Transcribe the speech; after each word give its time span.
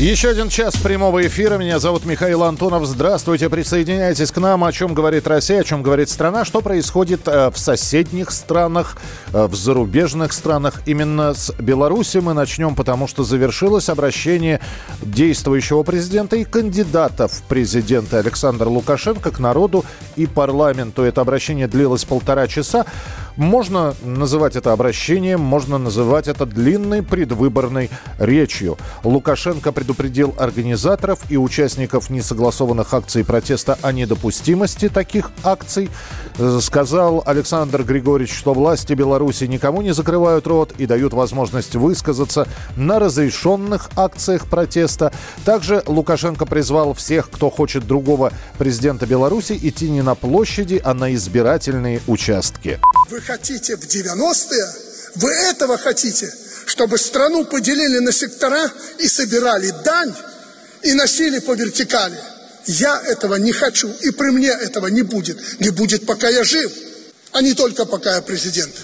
Еще 0.00 0.30
один 0.30 0.48
час 0.48 0.78
прямого 0.78 1.26
эфира. 1.26 1.58
Меня 1.58 1.78
зовут 1.78 2.06
Михаил 2.06 2.42
Антонов. 2.44 2.86
Здравствуйте. 2.86 3.50
Присоединяйтесь 3.50 4.30
к 4.30 4.38
нам. 4.38 4.64
О 4.64 4.72
чем 4.72 4.94
говорит 4.94 5.28
Россия, 5.28 5.60
о 5.60 5.64
чем 5.64 5.82
говорит 5.82 6.08
страна, 6.08 6.46
что 6.46 6.62
происходит 6.62 7.28
э, 7.28 7.50
в 7.50 7.58
соседних 7.58 8.30
странах, 8.30 8.96
э, 9.34 9.46
в 9.46 9.54
зарубежных 9.54 10.32
странах. 10.32 10.80
Именно 10.86 11.34
с 11.34 11.52
Беларуси 11.58 12.16
мы 12.16 12.32
начнем, 12.32 12.74
потому 12.74 13.08
что 13.08 13.24
завершилось 13.24 13.90
обращение 13.90 14.60
действующего 15.02 15.82
президента 15.82 16.36
и 16.36 16.44
кандидата 16.44 17.28
в 17.28 17.42
президенты 17.42 18.16
Александра 18.16 18.70
Лукашенко 18.70 19.30
к 19.30 19.38
народу 19.38 19.84
и 20.16 20.26
парламенту. 20.26 21.02
Это 21.02 21.20
обращение 21.20 21.68
длилось 21.68 22.06
полтора 22.06 22.46
часа. 22.46 22.86
Можно 23.40 23.94
называть 24.02 24.54
это 24.54 24.70
обращением, 24.74 25.40
можно 25.40 25.78
называть 25.78 26.28
это 26.28 26.44
длинной 26.44 27.02
предвыборной 27.02 27.88
речью. 28.18 28.76
Лукашенко 29.02 29.72
предупредил 29.72 30.34
организаторов 30.36 31.20
и 31.30 31.38
участников 31.38 32.10
несогласованных 32.10 32.92
акций 32.92 33.24
протеста 33.24 33.78
о 33.80 33.92
недопустимости 33.92 34.90
таких 34.90 35.30
акций. 35.42 35.88
Сказал 36.60 37.22
Александр 37.24 37.82
Григорьевич, 37.82 38.36
что 38.36 38.52
власти 38.52 38.92
Беларуси 38.92 39.44
никому 39.44 39.80
не 39.80 39.94
закрывают 39.94 40.46
рот 40.46 40.74
и 40.76 40.84
дают 40.84 41.14
возможность 41.14 41.74
высказаться 41.74 42.46
на 42.76 42.98
разрешенных 42.98 43.88
акциях 43.96 44.48
протеста. 44.50 45.12
Также 45.46 45.82
Лукашенко 45.86 46.44
призвал 46.44 46.92
всех, 46.92 47.30
кто 47.30 47.48
хочет 47.48 47.86
другого 47.86 48.34
президента 48.58 49.06
Беларуси, 49.06 49.58
идти 49.62 49.88
не 49.88 50.02
на 50.02 50.14
площади, 50.14 50.78
а 50.84 50.92
на 50.92 51.14
избирательные 51.14 52.02
участки. 52.06 52.78
Хотите 53.30 53.76
в 53.76 53.84
90-е? 53.84 54.66
Вы 55.16 55.30
этого 55.30 55.78
хотите? 55.78 56.32
Чтобы 56.66 56.98
страну 56.98 57.44
поделили 57.44 57.98
на 57.98 58.12
сектора 58.12 58.70
и 58.98 59.06
собирали 59.06 59.72
дань 59.84 60.12
и 60.82 60.94
носили 60.94 61.38
по 61.38 61.54
вертикали. 61.54 62.18
Я 62.66 63.00
этого 63.06 63.36
не 63.36 63.52
хочу, 63.52 63.88
и 64.02 64.10
при 64.10 64.30
мне 64.30 64.48
этого 64.48 64.88
не 64.88 65.02
будет. 65.02 65.60
Не 65.60 65.70
будет, 65.70 66.06
пока 66.06 66.28
я 66.28 66.42
жив, 66.42 66.72
а 67.32 67.40
не 67.40 67.54
только 67.54 67.86
пока 67.86 68.16
я 68.16 68.22
президент. 68.22 68.74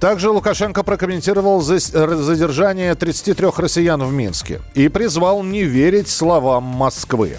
Также 0.00 0.30
Лукашенко 0.30 0.82
прокомментировал 0.82 1.60
задержание 1.60 2.94
33 2.94 3.46
россиян 3.56 4.02
в 4.02 4.12
Минске 4.12 4.60
и 4.74 4.88
призвал 4.88 5.42
не 5.42 5.64
верить 5.64 6.08
словам 6.08 6.64
Москвы. 6.64 7.38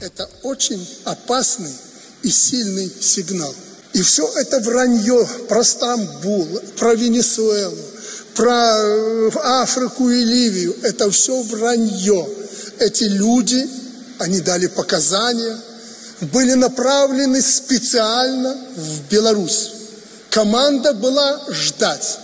Это 0.00 0.28
очень 0.42 0.88
опасный 1.04 1.74
и 2.22 2.30
сильный 2.30 2.90
сигнал. 3.00 3.54
И 3.94 4.02
все 4.02 4.26
это 4.36 4.60
вранье 4.60 5.28
про 5.48 5.62
Стамбул, 5.62 6.48
про 6.78 6.94
Венесуэлу, 6.94 7.76
про 8.34 8.74
э, 8.78 9.30
Африку 9.42 10.08
и 10.08 10.24
Ливию. 10.24 10.74
Это 10.82 11.10
все 11.10 11.42
вранье. 11.42 12.26
Эти 12.78 13.04
люди, 13.04 13.68
они 14.18 14.40
дали 14.40 14.66
показания, 14.66 15.58
были 16.32 16.54
направлены 16.54 17.42
специально 17.42 18.56
в 18.76 19.10
Беларусь. 19.10 19.72
Команда 20.30 20.94
была 20.94 21.42
ждать. 21.50 22.18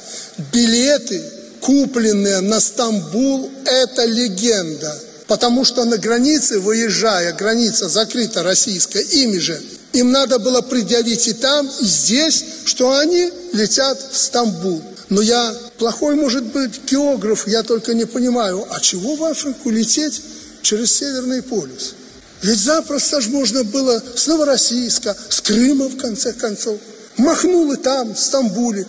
Билеты, 0.53 1.23
купленные 1.61 2.41
на 2.41 2.61
Стамбул, 2.61 3.51
это 3.67 4.05
легенда. 4.07 4.99
Потому 5.27 5.67
что 5.67 5.85
на 5.85 5.99
границе, 5.99 6.61
выезжая, 6.61 7.35
граница 7.35 7.89
закрыта 7.89 8.43
российская, 8.43 9.03
ими 9.03 9.37
же 9.37 9.61
им 9.93 10.13
надо 10.13 10.39
было 10.39 10.61
предъявить 10.61 11.27
и 11.29 11.33
там, 11.33 11.67
и 11.81 11.85
здесь, 11.85 12.45
что 12.65 12.97
они 12.99 13.31
летят 13.53 13.99
в 14.13 14.17
Стамбул. 14.17 14.83
Но 15.09 15.23
я 15.23 15.55
плохой, 15.79 16.15
может 16.17 16.45
быть, 16.45 16.83
географ, 16.91 17.49
я 17.49 17.63
только 17.63 17.95
не 17.95 18.05
понимаю, 18.05 18.67
а 18.71 18.81
чего 18.81 19.17
в 19.17 19.25
Африку 19.25 19.71
лететь 19.71 20.21
через 20.63 20.93
Северный 20.93 21.43
полюс? 21.43 21.95
Ведь 22.43 22.59
запросто 22.59 23.21
же 23.21 23.31
можно 23.31 23.65
было 23.65 24.03
с 24.15 24.27
Новороссийска, 24.27 25.17
с 25.29 25.41
Крыма, 25.41 25.89
в 25.89 25.97
конце 25.97 26.33
концов. 26.33 26.79
Махнул 27.17 27.73
и 27.73 27.77
там, 27.77 28.15
в 28.15 28.19
Стамбуле. 28.19 28.87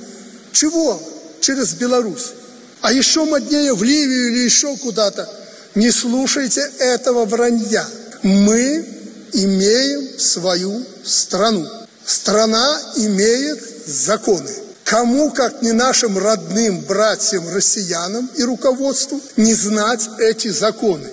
Чего? 0.51 1.01
Через 1.41 1.73
Беларусь. 1.73 2.33
А 2.81 2.93
еще 2.93 3.25
моднее 3.25 3.73
в 3.73 3.83
Ливию 3.83 4.31
или 4.31 4.43
еще 4.43 4.75
куда-то. 4.77 5.27
Не 5.73 5.91
слушайте 5.91 6.69
этого 6.79 7.25
вранья. 7.25 7.87
Мы 8.21 8.85
имеем 9.33 10.19
свою 10.19 10.83
страну. 11.03 11.67
Страна 12.05 12.79
имеет 12.95 13.59
законы. 13.87 14.49
Кому, 14.83 15.31
как 15.31 15.61
не 15.61 15.71
нашим 15.71 16.17
родным 16.17 16.81
братьям 16.81 17.47
россиянам 17.47 18.27
и 18.35 18.43
руководству, 18.43 19.21
не 19.37 19.53
знать 19.53 20.09
эти 20.19 20.47
законы? 20.47 21.07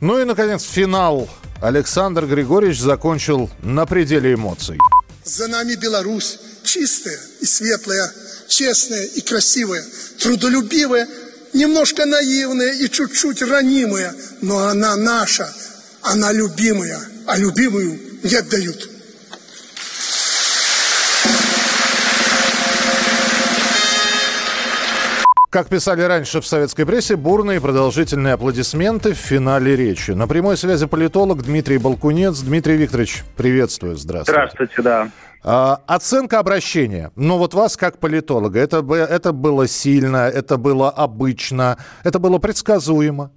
Ну 0.00 0.18
и, 0.18 0.24
наконец, 0.24 0.62
финал. 0.62 1.28
Александр 1.60 2.26
Григорьевич 2.26 2.80
закончил 2.80 3.50
на 3.62 3.86
пределе 3.86 4.34
эмоций. 4.34 4.78
За 5.24 5.46
нами 5.46 5.74
Беларусь 5.74 6.38
чистая 6.64 7.20
и 7.40 7.46
светлая, 7.46 8.10
честная 8.48 9.04
и 9.04 9.20
красивая, 9.20 9.84
трудолюбивая, 10.18 11.06
немножко 11.52 12.06
наивная 12.06 12.72
и 12.72 12.88
чуть-чуть 12.88 13.42
ранимая, 13.42 14.14
но 14.40 14.66
она 14.66 14.96
наша, 14.96 15.52
она 16.02 16.32
любимая, 16.32 16.98
а 17.26 17.36
любимую 17.38 17.98
не 18.22 18.34
отдают. 18.34 18.88
Как 25.50 25.68
писали 25.68 26.00
раньше 26.00 26.40
в 26.40 26.46
советской 26.46 26.86
прессе, 26.86 27.14
бурные 27.14 27.60
продолжительные 27.60 28.34
аплодисменты 28.34 29.12
в 29.12 29.18
финале 29.18 29.76
речи. 29.76 30.12
На 30.12 30.26
прямой 30.26 30.56
связи 30.56 30.86
политолог 30.86 31.42
Дмитрий 31.42 31.76
Балкунец. 31.76 32.40
Дмитрий 32.40 32.78
Викторович, 32.78 33.22
приветствую. 33.36 33.96
Здравствуйте. 33.96 34.32
Здравствуйте, 34.32 34.82
да. 34.82 35.10
А, 35.44 35.82
оценка 35.86 36.38
обращения. 36.38 37.12
Ну 37.16 37.36
вот 37.36 37.52
вас 37.52 37.76
как 37.76 37.98
политолога. 37.98 38.60
Это, 38.60 38.78
это 38.94 39.32
было 39.32 39.68
сильно, 39.68 40.26
это 40.28 40.56
было 40.56 40.88
обычно, 40.88 41.76
это 42.02 42.18
было 42.18 42.38
предсказуемо 42.38 43.30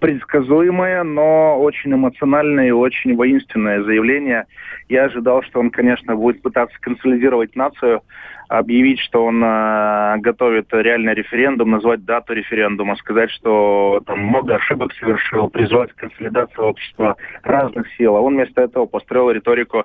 предсказуемое, 0.00 1.02
но 1.04 1.60
очень 1.60 1.92
эмоциональное 1.92 2.68
и 2.68 2.72
очень 2.72 3.14
воинственное 3.14 3.82
заявление. 3.82 4.46
Я 4.88 5.04
ожидал, 5.04 5.42
что 5.42 5.60
он, 5.60 5.70
конечно, 5.70 6.16
будет 6.16 6.42
пытаться 6.42 6.76
консолидировать 6.80 7.54
нацию, 7.54 8.02
объявить, 8.48 8.98
что 8.98 9.24
он 9.24 9.40
э, 9.44 10.16
готовит 10.18 10.66
реальный 10.72 11.14
референдум, 11.14 11.70
назвать 11.70 12.04
дату 12.04 12.32
референдума, 12.32 12.96
сказать, 12.96 13.30
что 13.30 14.02
там 14.06 14.18
много 14.18 14.56
ошибок 14.56 14.92
совершил, 14.94 15.48
призвать 15.48 15.92
к 15.92 16.00
консолидации 16.00 16.60
общества 16.60 17.16
разных 17.44 17.86
сил. 17.96 18.16
А 18.16 18.20
он 18.20 18.34
вместо 18.34 18.60
этого 18.60 18.86
построил 18.86 19.30
риторику 19.30 19.84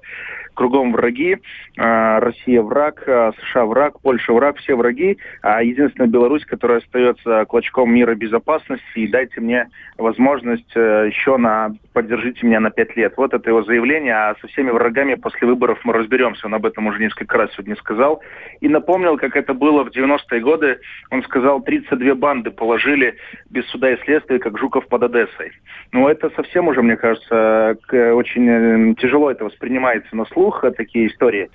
кругом 0.55 0.91
враги, 0.91 1.38
э, 1.77 2.19
Россия 2.19 2.61
враг, 2.61 3.03
э, 3.05 3.31
США 3.39 3.66
враг, 3.66 3.99
Польша 4.01 4.33
враг, 4.33 4.57
все 4.57 4.75
враги, 4.75 5.17
а 5.41 5.61
единственная 5.61 6.09
Беларусь, 6.09 6.45
которая 6.45 6.79
остается 6.79 7.45
клочком 7.45 7.93
мира 7.93 8.16
безопасности, 8.16 8.83
и 8.95 9.07
дайте 9.07 9.41
мне 9.41 9.67
возможность 9.97 10.71
э, 10.75 11.07
еще 11.07 11.38
на, 11.38 11.75
поддержите 11.94 12.45
меня 12.45 12.59
на 12.59 12.71
пять 12.71 12.95
лет. 12.95 13.13
Вот 13.17 13.33
это 13.33 13.49
его 13.49 13.63
заявление, 13.63 14.15
а 14.15 14.35
со 14.41 14.47
всеми 14.47 14.71
врагами 14.71 15.15
после 15.15 15.47
выборов 15.47 15.79
мы 15.83 15.94
разберемся, 15.94 16.47
он 16.47 16.55
об 16.55 16.65
этом 16.65 16.88
уже 16.88 16.99
несколько 16.99 17.38
раз 17.38 17.51
сегодня 17.53 17.75
сказал 17.75 18.21
и 18.62 18.68
напомнил, 18.68 19.18
как 19.18 19.35
это 19.35 19.53
было 19.53 19.83
в 19.83 19.89
90-е 19.89 20.39
годы. 20.41 20.80
Он 21.12 21.21
сказал, 21.24 21.62
32 21.62 22.15
банды 22.15 22.51
положили 22.51 23.15
без 23.50 23.65
суда 23.68 23.91
и 23.91 24.01
следствия, 24.03 24.39
как 24.39 24.57
Жуков 24.57 24.88
под 24.88 25.03
Одессой. 25.03 25.51
Ну, 25.91 26.07
это 26.07 26.30
совсем 26.35 26.68
уже, 26.68 26.81
мне 26.81 26.97
кажется, 26.97 27.77
очень 27.91 28.47
э, 28.50 28.95
тяжело 28.95 29.31
это 29.31 29.45
воспринимается 29.45 30.15
на 30.15 30.25
слух, 30.25 30.44
э, 30.63 30.71
такие 30.71 31.07
истории. 31.07 31.50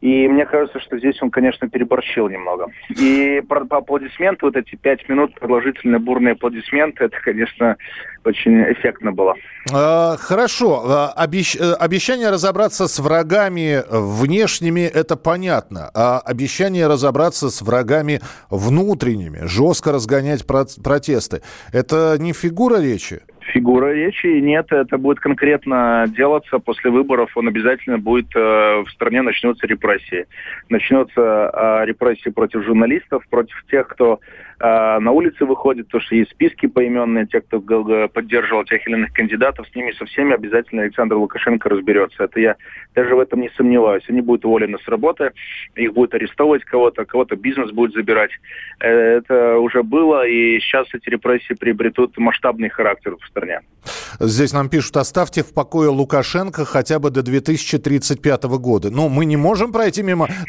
И 0.00 0.28
мне 0.28 0.44
кажется, 0.44 0.78
что 0.80 0.98
здесь 0.98 1.20
он, 1.22 1.30
конечно, 1.30 1.68
переборщил 1.68 2.28
немного. 2.28 2.66
И 2.90 3.42
по 3.48 3.56
аплодисменты, 3.78 4.46
вот 4.46 4.56
эти 4.56 4.76
пять 4.76 5.08
минут 5.08 5.34
продолжительные 5.38 5.98
бурные 5.98 6.32
аплодисменты, 6.32 7.04
это, 7.04 7.16
конечно, 7.22 7.76
очень 8.24 8.62
эффектно 8.72 9.12
было. 9.12 9.34
А, 9.72 10.16
хорошо. 10.18 10.82
А, 10.86 11.12
обещ... 11.16 11.56
Э, 11.56 11.72
обещание 11.72 12.30
разобраться 12.30 12.88
с 12.88 12.98
врагами 12.98 13.82
внешними, 13.88 14.80
это 14.80 15.16
понятно. 15.16 15.90
А 15.94 16.20
обещание 16.20 16.86
разобраться 16.86 17.48
с 17.48 17.62
врагами 17.62 18.20
внутренними, 18.50 19.46
жестко 19.46 19.92
разгонять 19.92 20.46
про... 20.46 20.66
протесты, 20.82 21.40
это 21.72 22.16
не 22.18 22.32
фигура 22.32 22.80
речи? 22.80 23.22
Фигура 23.52 23.92
речи 23.92 24.26
нет, 24.26 24.72
это 24.72 24.98
будет 24.98 25.20
конкретно 25.20 26.06
делаться 26.08 26.58
после 26.58 26.90
выборов. 26.90 27.30
Он 27.36 27.48
обязательно 27.48 27.98
будет 27.98 28.34
э, 28.34 28.82
в 28.84 28.90
стране 28.90 29.22
начнется 29.22 29.66
репрессии, 29.66 30.26
начнется 30.68 31.50
э, 31.52 31.84
репрессии 31.86 32.30
против 32.30 32.64
журналистов, 32.64 33.24
против 33.30 33.64
тех, 33.70 33.86
кто 33.88 34.20
на 34.58 35.10
улице 35.10 35.44
выходит, 35.44 35.88
то 35.88 36.00
что 36.00 36.14
есть 36.14 36.30
списки 36.30 36.66
поименные, 36.66 37.26
те, 37.26 37.40
кто 37.40 37.60
поддерживал 38.08 38.64
тех 38.64 38.86
или 38.86 38.94
иных 38.94 39.12
кандидатов, 39.12 39.66
с 39.70 39.74
ними 39.74 39.92
со 39.92 40.06
всеми 40.06 40.34
обязательно 40.34 40.82
Александр 40.82 41.16
Лукашенко 41.16 41.68
разберется. 41.68 42.24
Это 42.24 42.40
я 42.40 42.56
даже 42.94 43.14
в 43.14 43.20
этом 43.20 43.40
не 43.40 43.50
сомневаюсь. 43.56 44.04
Они 44.08 44.20
будут 44.20 44.44
уволены 44.44 44.78
с 44.82 44.88
работы, 44.88 45.32
их 45.74 45.92
будут 45.92 46.14
арестовывать 46.14 46.64
кого-то, 46.64 47.04
кого-то 47.04 47.36
бизнес 47.36 47.70
будет 47.70 47.92
забирать. 47.92 48.30
Э, 48.80 48.88
это 49.18 49.58
уже 49.58 49.82
было, 49.82 50.26
и 50.26 50.58
сейчас 50.60 50.86
эти 50.94 51.10
репрессии 51.10 51.54
приобретут 51.54 52.16
масштабный 52.16 52.68
характер 52.70 53.16
в 53.20 53.26
стране. 53.28 53.60
Здесь 54.20 54.52
нам 54.52 54.68
пишут, 54.68 54.96
оставьте 54.96 55.42
в 55.42 55.52
покое 55.52 55.90
Лукашенко 55.90 56.64
хотя 56.64 56.98
бы 56.98 57.10
до 57.10 57.22
2035 57.22 58.44
года. 58.44 58.90
Ну, 58.90 59.08
мы 59.08 59.26
не 59.26 59.36
можем 59.36 59.72
пройти 59.72 60.02
мимо 60.02 60.28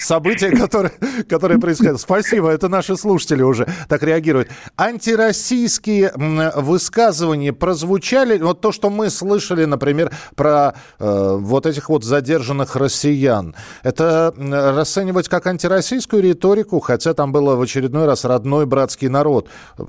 которые, 0.58 0.92
которые 1.30 1.60
происходят. 1.60 2.00
Спасибо, 2.00 2.50
это 2.50 2.70
наши 2.70 2.96
слушатели 2.96 3.42
уже 3.42 3.68
так 3.90 3.97
реагируют. 4.04 4.50
Антироссийские 4.76 6.12
высказывания 6.56 7.54
прозвучали, 7.54 8.38
вот 8.38 8.62
то, 8.62 8.72
что 8.72 8.90
мы 8.90 9.10
слышали, 9.10 9.66
например, 9.66 10.12
про 10.36 10.76
э, 11.00 11.38
вот 11.40 11.66
этих 11.66 11.90
вот 11.90 12.04
задержанных 12.04 12.76
россиян. 12.76 13.56
Это 13.84 14.34
расценивать 14.38 15.30
как 15.30 15.48
антироссийскую 15.48 16.22
риторику, 16.22 16.80
хотя 16.80 17.14
там 17.14 17.32
было 17.32 17.56
в 17.56 17.62
очередной 17.62 18.06
раз 18.06 18.26
родной 18.26 18.66
братский 18.66 19.08
народ 19.08 19.50
э, 19.78 19.84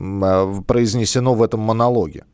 произнесено 0.67 1.35
в 1.35 1.43
этом 1.43 1.61
монологе 1.61 2.25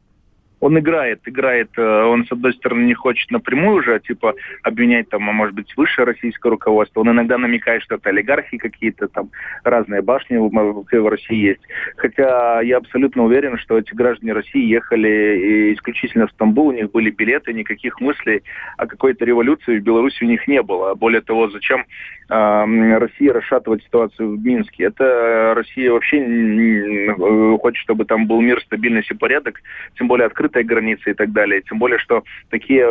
он 0.64 0.78
играет, 0.78 1.20
играет, 1.26 1.68
э, 1.76 2.04
он, 2.04 2.24
с 2.24 2.32
одной 2.32 2.54
стороны, 2.54 2.84
не 2.84 2.94
хочет 2.94 3.30
напрямую 3.30 3.80
уже, 3.80 4.00
типа, 4.00 4.34
обвинять 4.62 5.10
там, 5.10 5.28
а 5.28 5.32
может 5.32 5.54
быть, 5.54 5.70
высшее 5.76 6.06
российское 6.06 6.48
руководство. 6.48 7.00
Он 7.00 7.10
иногда 7.10 7.36
намекает, 7.36 7.82
что 7.82 7.96
это 7.96 8.08
олигархи 8.08 8.56
какие-то, 8.56 9.08
там, 9.08 9.28
разные 9.62 10.00
башни 10.00 10.38
в 10.38 11.08
России 11.10 11.36
есть. 11.36 11.60
Хотя 11.96 12.62
я 12.62 12.78
абсолютно 12.78 13.24
уверен, 13.24 13.58
что 13.58 13.76
эти 13.76 13.94
граждане 13.94 14.32
России 14.32 14.64
ехали 14.64 15.74
исключительно 15.74 16.28
в 16.28 16.30
Стамбул, 16.30 16.68
у 16.68 16.72
них 16.72 16.90
были 16.92 17.10
билеты, 17.10 17.52
никаких 17.52 18.00
мыслей 18.00 18.42
о 18.78 18.86
какой-то 18.86 19.26
революции 19.26 19.78
в 19.78 19.82
Беларуси 19.82 20.24
у 20.24 20.26
них 20.26 20.48
не 20.48 20.62
было. 20.62 20.94
Более 20.94 21.20
того, 21.20 21.50
зачем 21.50 21.84
э, 22.28 22.98
России 22.98 23.28
расшатывать 23.28 23.82
ситуацию 23.82 24.36
в 24.36 24.44
Минске? 24.44 24.84
Это 24.84 25.52
Россия 25.54 25.90
вообще 25.90 27.14
хочет, 27.60 27.82
чтобы 27.82 28.04
там 28.04 28.26
был 28.26 28.40
мир, 28.40 28.60
стабильность 28.62 29.10
и 29.10 29.14
порядок, 29.14 29.60
тем 29.96 30.08
более 30.08 30.26
открыт 30.26 30.44
открытая 30.44 30.64
граница 30.64 31.10
и 31.10 31.14
так 31.14 31.32
далее. 31.32 31.62
Тем 31.62 31.78
более, 31.78 31.98
что 31.98 32.22
такие 32.50 32.86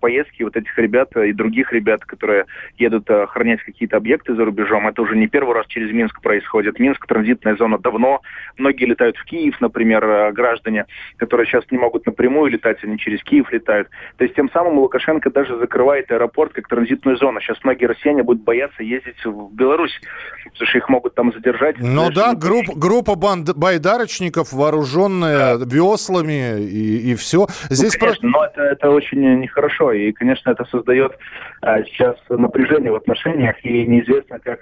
поездки 0.00 0.42
вот 0.42 0.56
этих 0.56 0.76
ребят 0.78 1.14
и 1.16 1.32
других 1.32 1.72
ребят, 1.72 2.04
которые 2.04 2.46
едут 2.78 3.10
э, 3.10 3.22
охранять 3.22 3.62
какие-то 3.62 3.96
объекты 3.96 4.34
за 4.34 4.44
рубежом, 4.44 4.88
это 4.88 5.02
уже 5.02 5.16
не 5.16 5.28
первый 5.28 5.54
раз 5.54 5.66
через 5.66 5.92
Минск 5.92 6.22
происходит. 6.22 6.78
Минск 6.78 7.06
транзитная 7.06 7.56
зона 7.56 7.78
давно. 7.78 8.22
Многие 8.56 8.86
летают 8.86 9.16
в 9.16 9.24
Киев, 9.24 9.60
например, 9.60 10.04
э, 10.04 10.32
граждане, 10.32 10.86
которые 11.16 11.46
сейчас 11.46 11.64
не 11.70 11.78
могут 11.78 12.06
напрямую 12.06 12.50
летать, 12.50 12.82
они 12.82 12.98
через 12.98 13.22
Киев 13.22 13.52
летают. 13.52 13.88
То 14.16 14.24
есть 14.24 14.34
тем 14.34 14.50
самым 14.50 14.78
Лукашенко 14.78 15.30
даже 15.30 15.56
закрывает 15.58 16.10
аэропорт 16.10 16.52
как 16.52 16.68
транзитную 16.68 17.16
зону. 17.16 17.40
Сейчас 17.40 17.62
многие 17.64 17.86
россияне 17.86 18.22
будут 18.22 18.42
бояться 18.42 18.73
ездить 18.82 19.24
в 19.24 19.52
Беларусь, 19.52 19.98
потому 20.44 20.66
что 20.66 20.78
их 20.78 20.88
могут 20.88 21.14
там 21.14 21.32
задержать. 21.32 21.76
Ну 21.78 22.10
да, 22.10 22.34
групп, 22.34 22.66
группа 22.74 23.14
банд, 23.14 23.54
байдарочников, 23.56 24.52
вооруженная 24.52 25.58
да. 25.58 25.64
веслами 25.64 26.60
и 26.60 26.94
и, 27.04 27.14
все. 27.14 27.46
Здесь 27.70 27.94
ну, 27.94 28.00
конечно, 28.00 28.30
про... 28.30 28.38
но 28.38 28.44
это, 28.44 28.62
это 28.62 28.90
очень 28.90 29.40
нехорошо, 29.40 29.92
и, 29.92 30.12
конечно, 30.12 30.50
это 30.50 30.64
создает 30.66 31.16
а, 31.60 31.82
сейчас 31.84 32.16
напряжение 32.28 32.92
в 32.92 32.96
отношениях, 32.96 33.56
и 33.64 33.86
неизвестно, 33.86 34.38
как 34.38 34.60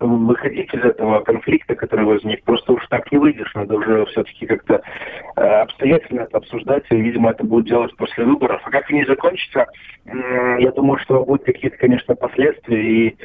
выходить 0.00 0.72
из 0.74 0.82
этого 0.82 1.20
конфликта, 1.20 1.74
который 1.74 2.04
возник. 2.04 2.42
Просто 2.44 2.72
уж 2.72 2.86
так 2.88 3.10
не 3.12 3.18
выйдешь, 3.18 3.52
надо 3.54 3.76
уже 3.76 4.04
все-таки 4.06 4.46
как-то 4.46 4.82
э, 5.36 5.40
обстоятельно 5.40 6.22
это 6.22 6.38
обсуждать, 6.38 6.84
и, 6.90 6.96
видимо, 6.96 7.30
это 7.30 7.44
будет 7.44 7.66
делать 7.66 7.94
после 7.96 8.24
выборов. 8.24 8.60
А 8.64 8.70
как 8.70 8.90
они 8.90 9.04
закончатся, 9.04 9.66
э, 10.06 10.56
я 10.60 10.70
думаю, 10.72 10.98
что 11.00 11.24
будут 11.24 11.44
какие-то, 11.44 11.76
конечно, 11.76 12.14
последствия, 12.14 12.82
и 12.82 13.16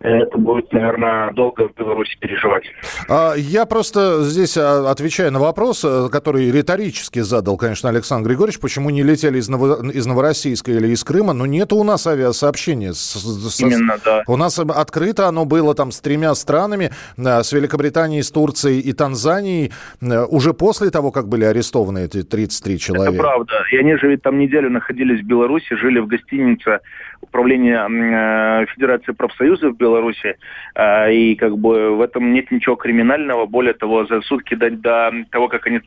это 0.00 0.38
будет, 0.38 0.72
наверное, 0.72 1.32
долго 1.32 1.68
в 1.68 1.74
Беларуси 1.74 2.16
переживать. 2.20 2.64
А, 3.08 3.34
я 3.34 3.66
просто 3.66 4.22
здесь 4.22 4.56
а, 4.56 4.90
отвечаю 4.90 5.32
на 5.32 5.40
вопрос, 5.40 5.84
э, 5.84 6.08
который 6.10 6.52
риторически 6.52 7.18
задал, 7.20 7.56
конечно, 7.56 7.88
Александр 7.88 8.28
Григорьевич, 8.28 8.60
почему 8.60 8.90
не 8.90 9.02
летели 9.02 9.38
из, 9.38 9.48
Ново... 9.48 9.90
из 9.90 10.06
Новороссийска 10.06 10.70
или 10.70 10.88
из 10.88 11.02
Крыма, 11.02 11.32
но 11.32 11.46
нет 11.46 11.72
у 11.72 11.82
нас 11.82 12.06
авиасообщения. 12.06 12.92
С... 12.92 13.60
Именно, 13.60 13.98
да. 14.04 14.22
У 14.28 14.36
нас 14.36 14.58
открыто 14.58 15.26
оно 15.26 15.44
было 15.44 15.74
там 15.74 15.90
с 15.90 16.00
тремя 16.18 16.34
странами, 16.34 16.90
э, 17.16 17.42
с 17.42 17.52
Великобританией, 17.52 18.22
с 18.22 18.30
Турцией 18.30 18.80
и 18.80 18.92
Танзанией, 18.92 19.70
э, 20.02 20.24
уже 20.30 20.52
после 20.52 20.90
того, 20.90 21.10
как 21.10 21.28
были 21.28 21.44
арестованы 21.44 21.98
эти 21.98 22.22
33 22.22 22.78
человека. 22.78 23.12
Это 23.12 23.22
правда. 23.22 23.52
И 23.72 23.76
они 23.76 23.96
же 23.96 24.08
ведь 24.08 24.22
там 24.22 24.38
неделю 24.38 24.70
находились 24.70 25.20
в 25.22 25.26
Беларуси, 25.26 25.76
жили 25.76 26.00
в 26.00 26.06
гостинице 26.06 26.80
управления 27.20 28.66
Федерации 28.66 29.12
профсоюзов 29.12 29.76
Беларуси, 29.76 30.36
а, 30.74 31.08
и 31.10 31.34
как 31.34 31.58
бы 31.58 31.96
в 31.96 32.00
этом 32.00 32.32
нет 32.32 32.50
ничего 32.50 32.76
криминального. 32.76 33.46
Более 33.46 33.74
того, 33.74 34.06
за 34.06 34.20
сутки 34.22 34.54
до, 34.54 34.70
до 34.70 35.12
того, 35.30 35.48
как 35.48 35.66
они 35.66 35.80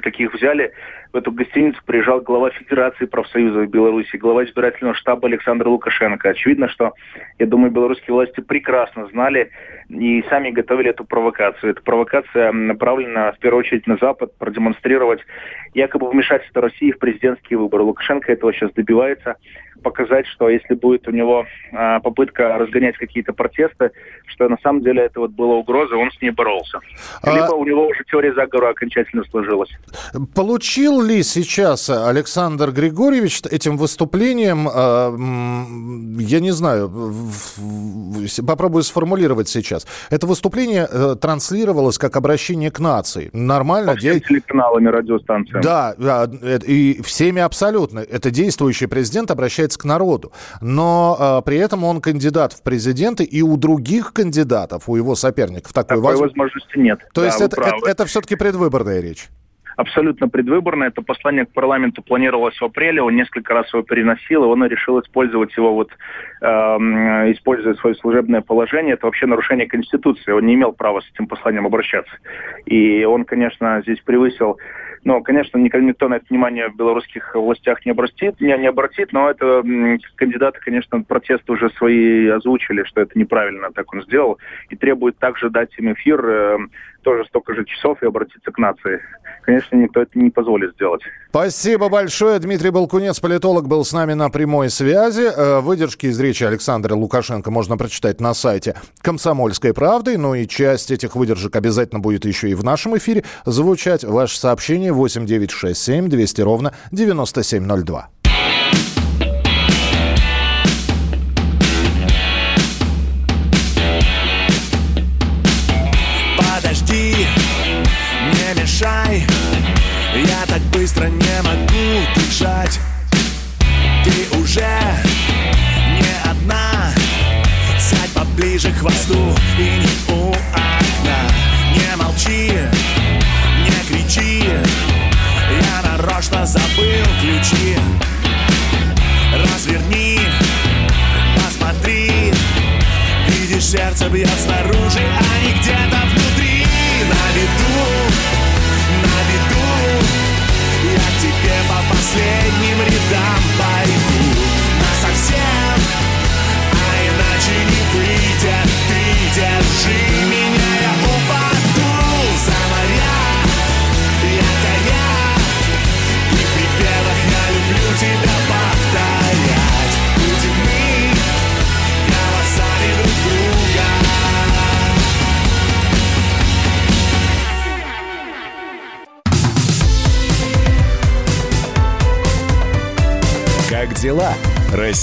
таких 0.00 0.34
взяли, 0.34 0.72
в 1.12 1.16
эту 1.16 1.30
гостиницу 1.30 1.78
приезжал 1.84 2.20
глава 2.22 2.50
Федерации 2.50 3.04
профсоюзов 3.04 3.68
Беларуси, 3.68 4.16
глава 4.16 4.44
избирательного 4.44 4.94
штаба 4.94 5.28
Александр 5.28 5.68
Лукашенко. 5.68 6.30
Очевидно, 6.30 6.68
что, 6.68 6.92
я 7.38 7.46
думаю, 7.46 7.70
белорусские 7.70 8.14
власти 8.14 8.40
прекрасно 8.40 9.06
знали 9.08 9.50
и 9.90 10.24
сами 10.30 10.50
готовили 10.50 10.90
эту 10.90 11.04
провокацию. 11.04 11.72
Эта 11.72 11.82
провокация 11.82 12.50
направлена 12.52 13.32
в 13.32 13.38
первую 13.38 13.60
очередь 13.60 13.86
на 13.86 13.98
Запад, 13.98 14.36
продемонстрировать 14.38 15.20
якобы 15.74 16.08
вмешательство 16.10 16.62
России 16.62 16.92
в 16.92 16.98
президентские 16.98 17.58
выборы. 17.58 17.84
Лукашенко 17.84 18.32
этого 18.32 18.52
сейчас 18.54 18.72
добивается 18.72 19.36
показать, 19.82 20.26
что 20.28 20.48
если 20.48 20.74
будет 20.74 21.06
у 21.08 21.10
него 21.10 21.44
а, 21.72 22.00
попытка 22.00 22.56
разгонять 22.58 22.96
какие-то 22.96 23.32
протесты, 23.32 23.90
что 24.26 24.48
на 24.48 24.56
самом 24.62 24.82
деле 24.82 25.02
это 25.02 25.20
вот 25.20 25.32
была 25.32 25.54
угроза, 25.56 25.96
он 25.96 26.10
с 26.10 26.20
ней 26.22 26.30
боролся. 26.30 26.80
А 27.22 27.32
Либо 27.32 27.52
у 27.52 27.64
него 27.64 27.86
уже 27.86 28.04
теория 28.10 28.32
заговора 28.32 28.70
окончательно 28.70 29.24
сложилась. 29.24 29.70
Получил 30.34 31.02
ли 31.02 31.22
сейчас 31.22 31.90
Александр 31.90 32.70
Григорьевич 32.70 33.42
этим 33.50 33.76
выступлением, 33.76 34.68
а, 34.72 35.10
я 36.18 36.40
не 36.40 36.52
знаю, 36.52 36.90
попробую 38.46 38.82
сформулировать 38.82 39.48
сейчас. 39.48 39.86
Это 40.10 40.26
выступление 40.26 40.88
э, 40.90 41.16
транслировалось 41.20 41.98
как 41.98 42.16
обращение 42.16 42.70
к 42.70 42.78
нации. 42.78 43.30
Нормально? 43.32 43.92
По 43.92 43.98
всем 43.98 44.14
де... 44.14 44.20
телеканалами, 44.20 44.88
радиостанциями. 44.88 45.62
Да, 45.62 45.94
э, 45.98 46.58
и 46.66 47.00
всеми 47.02 47.40
абсолютно. 47.40 48.00
Это 48.00 48.30
действующий 48.30 48.86
президент 48.86 49.30
обращается 49.30 49.71
обращается 49.72 49.78
к 49.78 49.84
народу. 49.84 50.32
Но 50.60 51.16
э, 51.18 51.42
при 51.44 51.58
этом 51.58 51.84
он 51.84 52.00
кандидат 52.00 52.52
в 52.52 52.62
президенты, 52.62 53.24
и 53.24 53.42
у 53.42 53.56
других 53.56 54.12
кандидатов, 54.12 54.88
у 54.88 54.96
его 54.96 55.14
соперников 55.14 55.72
такой, 55.72 55.96
такой 55.96 56.02
возможности... 56.02 56.38
возможности 56.38 56.78
нет. 56.78 56.98
То 57.12 57.20
да, 57.20 57.26
есть 57.26 57.40
это, 57.40 57.60
это, 57.60 57.88
это 57.88 58.06
все-таки 58.06 58.36
предвыборная 58.36 59.00
речь? 59.00 59.28
абсолютно 59.74 60.28
предвыборное. 60.28 60.88
Это 60.88 61.00
послание 61.02 61.46
к 61.46 61.52
парламенту 61.52 62.02
планировалось 62.02 62.60
в 62.60 62.64
апреле, 62.64 63.02
он 63.02 63.16
несколько 63.16 63.54
раз 63.54 63.72
его 63.72 63.82
переносил, 63.82 64.44
и 64.44 64.46
он 64.46 64.64
решил 64.66 65.00
использовать 65.00 65.56
его, 65.56 65.74
вот, 65.74 65.90
э, 66.42 66.46
используя 67.32 67.74
свое 67.74 67.96
служебное 67.96 68.42
положение. 68.42 68.94
Это 68.94 69.06
вообще 69.06 69.26
нарушение 69.26 69.66
Конституции. 69.66 70.30
Он 70.30 70.46
не 70.46 70.54
имел 70.54 70.72
права 70.72 71.00
с 71.00 71.10
этим 71.14 71.26
посланием 71.26 71.66
обращаться. 71.66 72.12
И 72.66 73.04
он, 73.04 73.24
конечно, 73.24 73.80
здесь 73.82 74.00
превысил 74.00 74.58
но, 75.04 75.20
конечно, 75.20 75.58
никто 75.58 76.08
на 76.08 76.14
это 76.14 76.26
внимание 76.30 76.68
в 76.68 76.76
белорусских 76.76 77.34
властях 77.34 77.84
не 77.84 77.92
обратит, 77.92 78.40
не, 78.40 78.56
не 78.56 78.66
обратит, 78.68 79.12
но 79.12 79.30
это 79.30 79.62
кандидаты, 80.14 80.60
конечно, 80.60 81.02
протесты 81.02 81.52
уже 81.52 81.70
свои 81.70 82.28
озвучили, 82.28 82.84
что 82.84 83.00
это 83.00 83.18
неправильно 83.18 83.72
так 83.72 83.92
он 83.92 84.02
сделал, 84.02 84.38
и 84.70 84.76
требует 84.76 85.18
также 85.18 85.50
дать 85.50 85.76
им 85.78 85.92
эфир 85.92 86.24
э, 86.24 86.58
тоже 87.02 87.24
столько 87.26 87.54
же 87.54 87.64
часов 87.64 88.02
и 88.02 88.06
обратиться 88.06 88.50
к 88.50 88.58
нации. 88.58 89.00
Конечно, 89.42 89.76
никто 89.76 90.00
это 90.02 90.18
не 90.18 90.30
позволит 90.30 90.72
сделать. 90.74 91.02
Спасибо 91.30 91.88
большое. 91.88 92.38
Дмитрий 92.38 92.70
Балкунец, 92.70 93.18
политолог, 93.18 93.66
был 93.66 93.84
с 93.84 93.92
нами 93.92 94.12
на 94.12 94.30
прямой 94.30 94.70
связи. 94.70 95.22
Э, 95.22 95.60
выдержки 95.60 96.06
из 96.06 96.20
речи 96.20 96.44
Александра 96.44 96.94
Лукашенко 96.94 97.50
можно 97.50 97.76
прочитать 97.76 98.20
на 98.20 98.34
сайте 98.34 98.76
«Комсомольской 99.00 99.74
правды». 99.74 100.16
Ну 100.16 100.34
и 100.34 100.46
часть 100.46 100.90
этих 100.90 101.16
выдержек 101.16 101.56
обязательно 101.56 102.00
будет 102.00 102.24
еще 102.24 102.50
и 102.50 102.54
в 102.54 102.62
нашем 102.62 102.96
эфире 102.96 103.24
звучать. 103.44 104.04
Ваше 104.04 104.38
сообщение 104.38 104.92
8967 104.92 106.08
200 106.08 106.40
ровно 106.42 106.72
9702. 106.92 108.11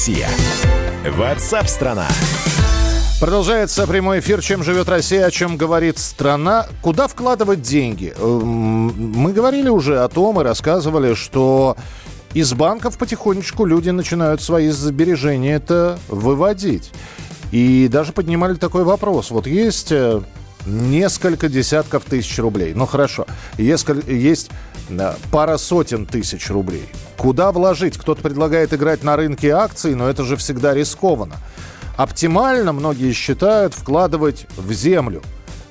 Россия. 0.10 0.28
Ватсап-страна! 1.18 2.08
Продолжается 3.20 3.86
прямой 3.86 4.20
эфир 4.20 4.42
«Чем 4.42 4.64
живет 4.64 4.90
Россия?», 4.90 5.26
о 5.26 5.32
чем 5.32 5.56
говорит 5.58 5.98
страна. 5.98 6.68
Куда 6.82 7.08
вкладывать 7.08 7.62
деньги? 7.62 8.14
Эм, 8.18 8.88
мы 9.14 9.34
говорили 9.34 9.70
уже 9.70 10.00
о 10.00 10.08
том 10.08 10.40
и 10.40 10.44
рассказывали, 10.44 11.14
что 11.14 11.76
из 12.34 12.54
банков 12.54 12.98
потихонечку 12.98 13.66
люди 13.66 13.90
начинают 13.90 14.42
свои 14.42 14.70
сбережения 14.70 15.56
это 15.56 16.00
выводить. 16.08 16.92
И 17.52 17.88
даже 17.92 18.14
поднимали 18.14 18.56
такой 18.56 18.84
вопрос. 18.86 19.32
Вот 19.32 19.46
есть 19.46 19.92
э, 19.92 20.22
несколько 20.70 21.50
десятков 21.50 22.06
тысяч 22.06 22.38
рублей. 22.40 22.74
Ну 22.74 22.86
хорошо, 22.86 23.26
есть, 23.58 23.86
есть 24.08 24.50
пара 25.32 25.58
сотен 25.58 26.06
тысяч 26.06 26.50
рублей. 26.50 26.88
Куда 27.18 27.52
вложить? 27.52 27.98
Кто-то 27.98 28.22
предлагает 28.22 28.74
играть 28.74 29.04
на 29.04 29.16
рынке 29.16 29.50
акций, 29.50 29.96
но 29.96 30.10
это 30.10 30.24
же 30.24 30.38
всегда 30.38 30.74
рискованно. 30.74 31.36
Оптимально, 31.98 32.72
многие 32.72 33.12
считают, 33.12 33.74
вкладывать 33.74 34.48
в 34.56 34.72
землю 34.72 35.22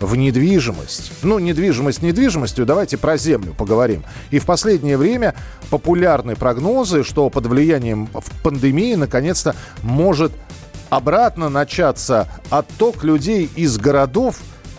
в 0.00 0.14
недвижимость. 0.14 1.12
Ну, 1.22 1.38
недвижимость 1.38 2.02
недвижимостью, 2.02 2.66
давайте 2.66 2.98
про 2.98 3.16
землю 3.16 3.54
поговорим. 3.54 4.04
И 4.30 4.38
в 4.38 4.46
последнее 4.46 4.96
время 4.96 5.34
популярны 5.70 6.36
прогнозы, 6.36 7.02
что 7.02 7.30
под 7.30 7.46
влиянием 7.46 8.08
пандемии 8.42 8.94
наконец-то 8.94 9.56
может 9.82 10.32
обратно 10.90 11.48
начаться 11.48 12.28
отток 12.50 13.04
людей 13.04 13.50
из 13.56 13.78
городов 13.78 14.36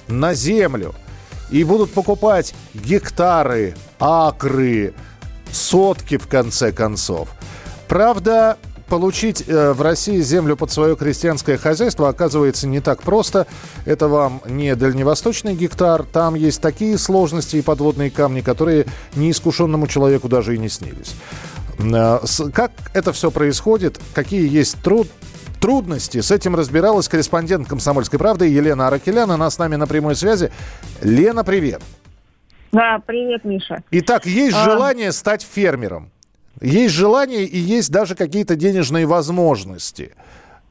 на 0.10 0.34
землю. 0.34 0.96
И 1.50 1.64
будут 1.64 1.92
покупать 1.92 2.54
гектары, 2.74 3.76
акры, 4.00 4.94
сотки 5.52 6.18
в 6.18 6.28
конце 6.28 6.72
концов. 6.72 7.30
Правда, 7.88 8.58
получить 8.90 9.44
э, 9.48 9.72
в 9.72 9.82
России 9.82 10.20
землю 10.20 10.58
под 10.58 10.72
свое 10.72 10.96
крестьянское 10.96 11.58
хозяйство 11.58 12.10
оказывается 12.10 12.68
не 12.68 12.82
так 12.82 13.02
просто. 13.02 13.48
Это 13.86 14.08
вам 14.08 14.42
не 14.46 14.76
дальневосточный 14.76 15.56
гектар. 15.56 16.04
Там 16.04 16.36
есть 16.36 16.62
такие 16.62 16.98
сложности 16.98 17.58
и 17.58 17.62
подводные 17.62 18.12
камни, 18.12 18.42
которые 18.42 18.88
неискушенному 19.16 19.88
человеку 19.88 20.28
даже 20.28 20.56
и 20.56 20.58
не 20.58 20.70
снились. 20.70 21.16
Э, 21.80 22.20
как 22.54 22.72
это 22.94 23.14
все 23.14 23.32
происходит? 23.32 24.00
Какие 24.14 24.50
есть 24.50 24.82
труд, 24.84 25.08
трудности. 25.60 26.22
С 26.22 26.32
этим 26.32 26.56
разбиралась 26.56 27.08
корреспондент 27.08 27.68
«Комсомольской 27.68 28.20
правды» 28.20 28.48
Елена 28.48 28.88
Аракелян. 28.88 29.30
Она 29.32 29.50
с 29.50 29.58
нами 29.58 29.76
на 29.76 29.88
прямой 29.88 30.16
связи. 30.16 30.52
Лена, 31.02 31.44
привет. 31.44 31.82
Да, 32.72 33.00
привет, 33.06 33.44
Миша. 33.44 33.84
Итак, 33.92 34.26
есть 34.26 34.56
а... 34.56 34.64
желание 34.64 35.12
стать 35.12 35.42
фермером. 35.44 36.12
Есть 36.62 36.94
желание 36.94 37.46
и 37.46 37.58
есть 37.58 37.92
даже 37.92 38.16
какие-то 38.16 38.56
денежные 38.56 39.06
возможности. 39.06 40.14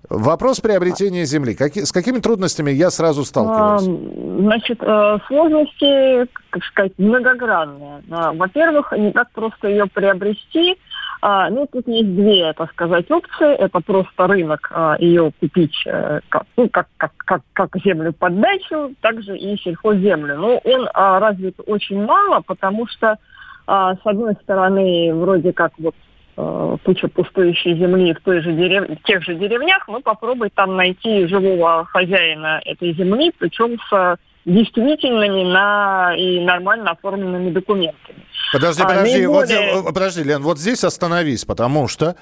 Вопрос 0.09 0.61
приобретения 0.61 1.25
земли. 1.25 1.54
Каки, 1.54 1.85
с 1.85 1.92
какими 1.92 2.18
трудностями 2.18 2.71
я 2.71 2.90
сразу 2.90 3.25
сталкиваюсь? 3.25 3.83
А, 3.83 4.40
значит, 4.40 4.78
э, 4.80 5.18
сложности, 5.26 6.30
как 6.50 6.64
сказать, 6.64 6.92
многогранные. 6.97 8.02
А, 8.11 8.33
во-первых, 8.33 8.92
не 8.92 9.12
так 9.12 9.30
просто 9.33 9.68
ее 9.68 9.87
приобрести. 9.87 10.78
А, 11.20 11.50
ну, 11.50 11.66
тут 11.70 11.87
есть 11.88 12.14
две, 12.14 12.52
так 12.52 12.70
сказать, 12.70 13.10
опции. 13.10 13.54
Это 13.54 13.80
просто 13.80 14.26
рынок, 14.26 14.70
а, 14.72 14.96
ее 14.98 15.32
купить 15.40 15.76
а, 15.87 16.20
как, 16.28 16.44
ну, 16.56 16.68
как, 16.68 16.88
как, 16.96 17.12
как, 17.16 17.42
как 17.52 17.76
землю 17.84 18.12
под 18.12 18.40
дачу, 18.40 18.94
также 19.00 19.37
и 19.37 19.56
сельхозземлю. 19.56 20.37
Но 20.37 20.58
он 20.58 20.88
а, 20.94 21.18
развит 21.18 21.56
очень 21.66 22.04
мало, 22.04 22.40
потому 22.40 22.87
что, 22.87 23.18
с 23.66 24.00
одной 24.04 24.34
стороны, 24.42 25.12
вроде 25.14 25.52
как 25.52 25.72
вот 25.78 25.94
а, 26.38 26.76
куча 26.84 27.08
пустующей 27.08 27.75
земли 27.75 28.14
в, 28.14 28.20
той 28.20 28.40
же 28.40 28.52
дерев... 28.52 28.88
в 28.88 29.02
тех 29.02 29.25
же 29.25 29.34
деревнях, 29.34 29.88
ну, 29.88 30.00
попробуй 30.00 30.50
там 30.50 30.76
найти 30.76 31.26
живого 31.26 31.84
хозяина 31.87 32.60
этой 32.64 32.92
земли, 32.94 33.32
причем 33.37 33.76
с 33.90 34.18
действительными 34.45 35.45
на 35.45 36.14
и 36.16 36.40
нормально 36.45 36.92
оформленными 36.92 37.50
документами. 37.50 38.25
Подожди, 38.52 38.83
а, 38.83 38.87
подожди, 38.87 39.18
наиболее... 39.18 39.75
вот, 39.75 39.95
подожди, 39.95 40.23
Лен, 40.23 40.42
вот 40.42 40.59
здесь 40.59 40.85
остановись, 40.85 41.45
потому 41.45 41.88
что 41.88 42.16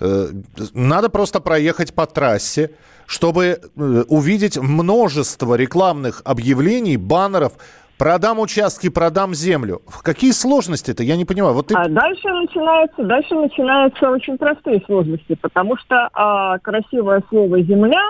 э, 0.00 0.26
надо 0.72 1.08
просто 1.08 1.40
проехать 1.40 1.94
по 1.94 2.06
трассе, 2.06 2.70
чтобы 3.06 3.44
э, 3.44 4.04
увидеть 4.08 4.56
множество 4.56 5.54
рекламных 5.54 6.22
объявлений, 6.24 6.96
баннеров, 6.96 7.54
Продам 7.98 8.40
участки, 8.40 8.88
продам 8.88 9.34
землю. 9.34 9.80
Какие 10.02 10.32
сложности-то? 10.32 11.04
Я 11.04 11.16
не 11.16 11.24
понимаю. 11.24 11.54
Вот 11.54 11.68
ты... 11.68 11.74
а 11.74 11.88
дальше 11.88 12.28
начинаются, 12.28 13.04
дальше 13.04 13.34
начинаются 13.36 14.10
очень 14.10 14.36
простые 14.36 14.82
сложности, 14.84 15.36
потому 15.40 15.76
что 15.76 16.08
а, 16.12 16.58
красивое 16.58 17.22
слово 17.28 17.62
земля 17.62 18.02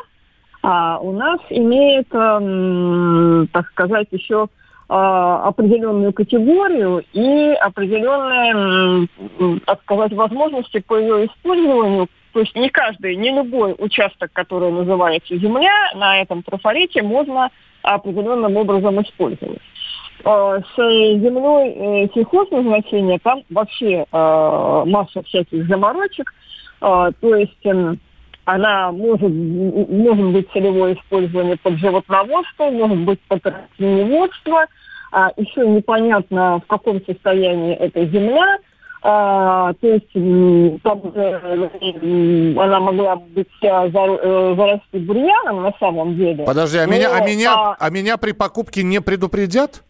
а 0.66 0.98
у 0.98 1.12
нас 1.12 1.40
имеет, 1.50 2.06
эм, 2.14 3.46
так 3.52 3.66
сказать, 3.68 4.08
еще 4.12 4.48
а, 4.88 5.48
определенную 5.48 6.14
категорию 6.14 7.04
и 7.12 7.52
определенные, 7.60 9.06
так 9.66 9.82
сказать, 9.82 10.14
возможности 10.14 10.80
по 10.80 10.98
ее 10.98 11.26
использованию. 11.26 12.08
То 12.32 12.40
есть 12.40 12.56
не 12.56 12.70
каждый, 12.70 13.14
не 13.16 13.30
любой 13.30 13.74
участок, 13.78 14.30
который 14.32 14.72
называется 14.72 15.36
земля, 15.36 15.92
на 15.96 16.22
этом 16.22 16.42
трафарете 16.42 17.02
можно 17.02 17.50
определенным 17.82 18.56
образом 18.56 19.02
использовать. 19.02 19.60
А, 20.24 20.60
с 20.60 20.76
землей 20.76 22.06
э, 22.06 22.08
сельхозназначения 22.14 23.18
там 23.22 23.42
вообще 23.50 24.06
а, 24.10 24.86
масса 24.86 25.22
всяких 25.24 25.66
заморочек. 25.68 26.32
То 26.80 27.14
есть 27.22 27.64
эм, 27.64 27.98
она 28.44 28.92
может, 28.92 29.30
может 29.30 30.26
быть 30.32 30.50
целевое 30.52 30.94
использование 30.94 31.56
под 31.56 31.78
животноводство, 31.78 32.70
может 32.70 32.98
быть 32.98 33.20
под 33.28 33.44
растениеводство. 33.46 34.66
А, 35.12 35.30
еще 35.36 35.66
непонятно, 35.66 36.60
в 36.60 36.66
каком 36.66 37.04
состоянии 37.04 37.74
эта 37.74 38.04
земля. 38.06 38.58
А, 39.06 39.72
то 39.74 39.86
есть 39.86 40.12
там, 40.82 41.02
э, 41.14 42.54
она 42.58 42.80
могла 42.80 43.16
быть 43.16 43.48
вся 43.58 43.86
э, 43.86 44.54
зарасти 44.56 44.98
бурьяном 44.98 45.62
на 45.62 45.72
самом 45.78 46.16
деле. 46.16 46.44
Подожди, 46.44 46.78
а, 46.78 46.86
Но, 46.86 46.92
меня, 46.92 47.14
а, 47.14 47.20
меня, 47.20 47.54
а, 47.54 47.76
а 47.78 47.90
меня 47.90 48.16
при 48.16 48.32
покупке 48.32 48.82
не 48.82 49.00
предупредят? 49.00 49.82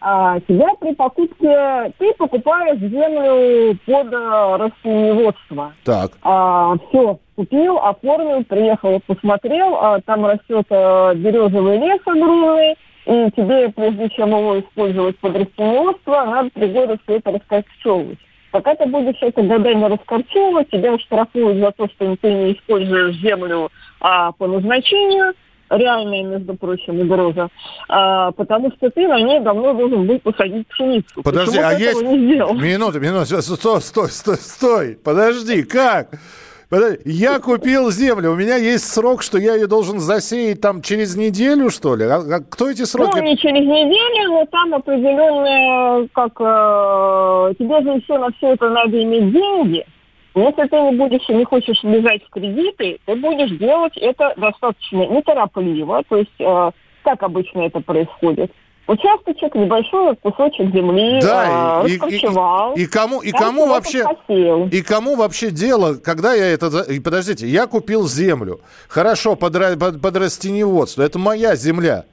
а, 0.00 0.38
тебя 0.40 0.68
при 0.80 0.94
покупке, 0.94 1.92
ты 1.98 2.12
покупаешь 2.14 2.78
землю 2.78 3.76
под 3.86 4.12
э, 4.12 4.56
растениеводство. 4.56 5.72
Так. 5.84 6.12
А, 6.22 6.76
все, 6.88 7.18
купил, 7.36 7.78
оформил, 7.78 8.42
приехал, 8.44 9.00
посмотрел, 9.06 9.76
а, 9.76 10.00
там 10.00 10.26
растет 10.26 10.66
а, 10.70 11.14
березовый 11.14 11.78
лес 11.78 12.00
огромный, 12.04 12.76
и 13.06 13.30
тебе, 13.36 13.68
прежде 13.68 14.08
чем 14.10 14.30
его 14.30 14.58
использовать 14.58 15.18
под 15.18 15.36
растениеводство, 15.36 16.24
надо 16.24 16.50
три 16.50 16.68
года 16.72 16.98
все 17.04 17.18
это 17.18 17.30
раскорчевывать. 17.30 18.18
Пока 18.50 18.74
ты 18.74 18.86
будешь 18.86 19.20
это 19.20 19.42
годами 19.42 19.84
раскорчевывать, 19.84 20.70
тебя 20.70 20.98
штрафуют 20.98 21.58
за 21.58 21.70
то, 21.72 21.86
что 21.88 22.16
ты 22.16 22.32
не 22.32 22.52
используешь 22.54 23.16
землю 23.16 23.70
а, 24.00 24.32
по 24.32 24.46
назначению– 24.46 25.34
реальная, 25.70 26.22
между 26.22 26.54
прочим, 26.54 27.00
угроза, 27.00 27.48
а, 27.88 28.32
потому 28.32 28.70
что 28.72 28.90
ты 28.90 29.06
на 29.08 29.20
ней 29.20 29.40
давно 29.40 29.72
должен 29.74 30.06
был 30.06 30.18
посадить 30.20 30.66
пшеницу. 30.68 31.22
Подожди, 31.22 31.56
Почему 31.56 31.68
а 31.68 31.74
есть... 31.74 32.02
Не 32.02 32.72
Минуту, 32.72 33.00
минуту, 33.00 33.42
стой, 33.42 33.80
стой, 33.80 34.10
стой, 34.10 34.36
стой, 34.36 34.98
подожди, 35.02 35.62
как? 35.62 36.10
Я 36.70 37.38
купил 37.38 37.92
землю, 37.92 38.32
у 38.32 38.36
меня 38.36 38.56
есть 38.56 38.92
срок, 38.92 39.22
что 39.22 39.38
я 39.38 39.54
ее 39.54 39.68
должен 39.68 40.00
засеять 40.00 40.60
там 40.60 40.82
через 40.82 41.16
неделю, 41.16 41.70
что 41.70 41.94
ли? 41.94 42.04
А, 42.04 42.16
а 42.16 42.40
кто 42.40 42.68
эти 42.68 42.82
сроки? 42.82 43.18
Ну, 43.18 43.22
не 43.22 43.38
через 43.38 43.64
неделю, 43.64 44.30
но 44.30 44.46
там 44.46 44.74
определенные, 44.74 46.08
как 46.12 46.32
э, 46.40 47.54
тебе 47.58 47.82
же 47.82 47.98
еще 47.98 48.18
на 48.18 48.32
все 48.32 48.54
это 48.54 48.68
надо 48.70 49.00
иметь 49.00 49.32
деньги. 49.32 49.86
Если 50.34 50.64
ты 50.64 50.76
не 50.76 50.96
будешь, 50.96 51.28
не 51.28 51.44
хочешь 51.44 51.82
влезать 51.84 52.24
в 52.24 52.30
кредиты, 52.30 52.98
ты 53.06 53.14
будешь 53.14 53.56
делать 53.58 53.96
это 53.96 54.34
достаточно 54.36 55.06
неторопливо, 55.06 56.02
то 56.08 56.16
есть 56.16 56.40
э, 56.40 56.70
как 57.04 57.22
обычно 57.22 57.60
это 57.60 57.80
происходит. 57.80 58.50
Участочек, 58.88 59.54
небольшой 59.56 60.14
кусочек 60.16 60.72
земли, 60.72 61.20
Да, 61.20 61.82
э, 61.84 61.88
и, 61.88 61.94
и- 61.94 62.82
и, 62.82 62.86
кому, 62.86 63.20
и 63.20 63.32
кому 63.32 63.66
вообще, 63.66 64.04
посеял. 64.04 64.68
и 64.68 64.80
кому 64.80 65.16
вообще 65.16 65.50
дело, 65.50 65.94
когда 65.94 66.34
я 66.34 66.46
это, 66.46 66.68
и 66.82 67.00
подождите, 67.00 67.48
я 67.48 67.66
купил 67.66 68.06
землю, 68.06 68.60
хорошо, 68.88 69.34
под, 69.34 69.54
под, 69.80 70.00
под 70.00 70.16
растениеводство, 70.16 71.02
это 71.02 71.18
моя 71.18 71.56
земля, 71.56 72.04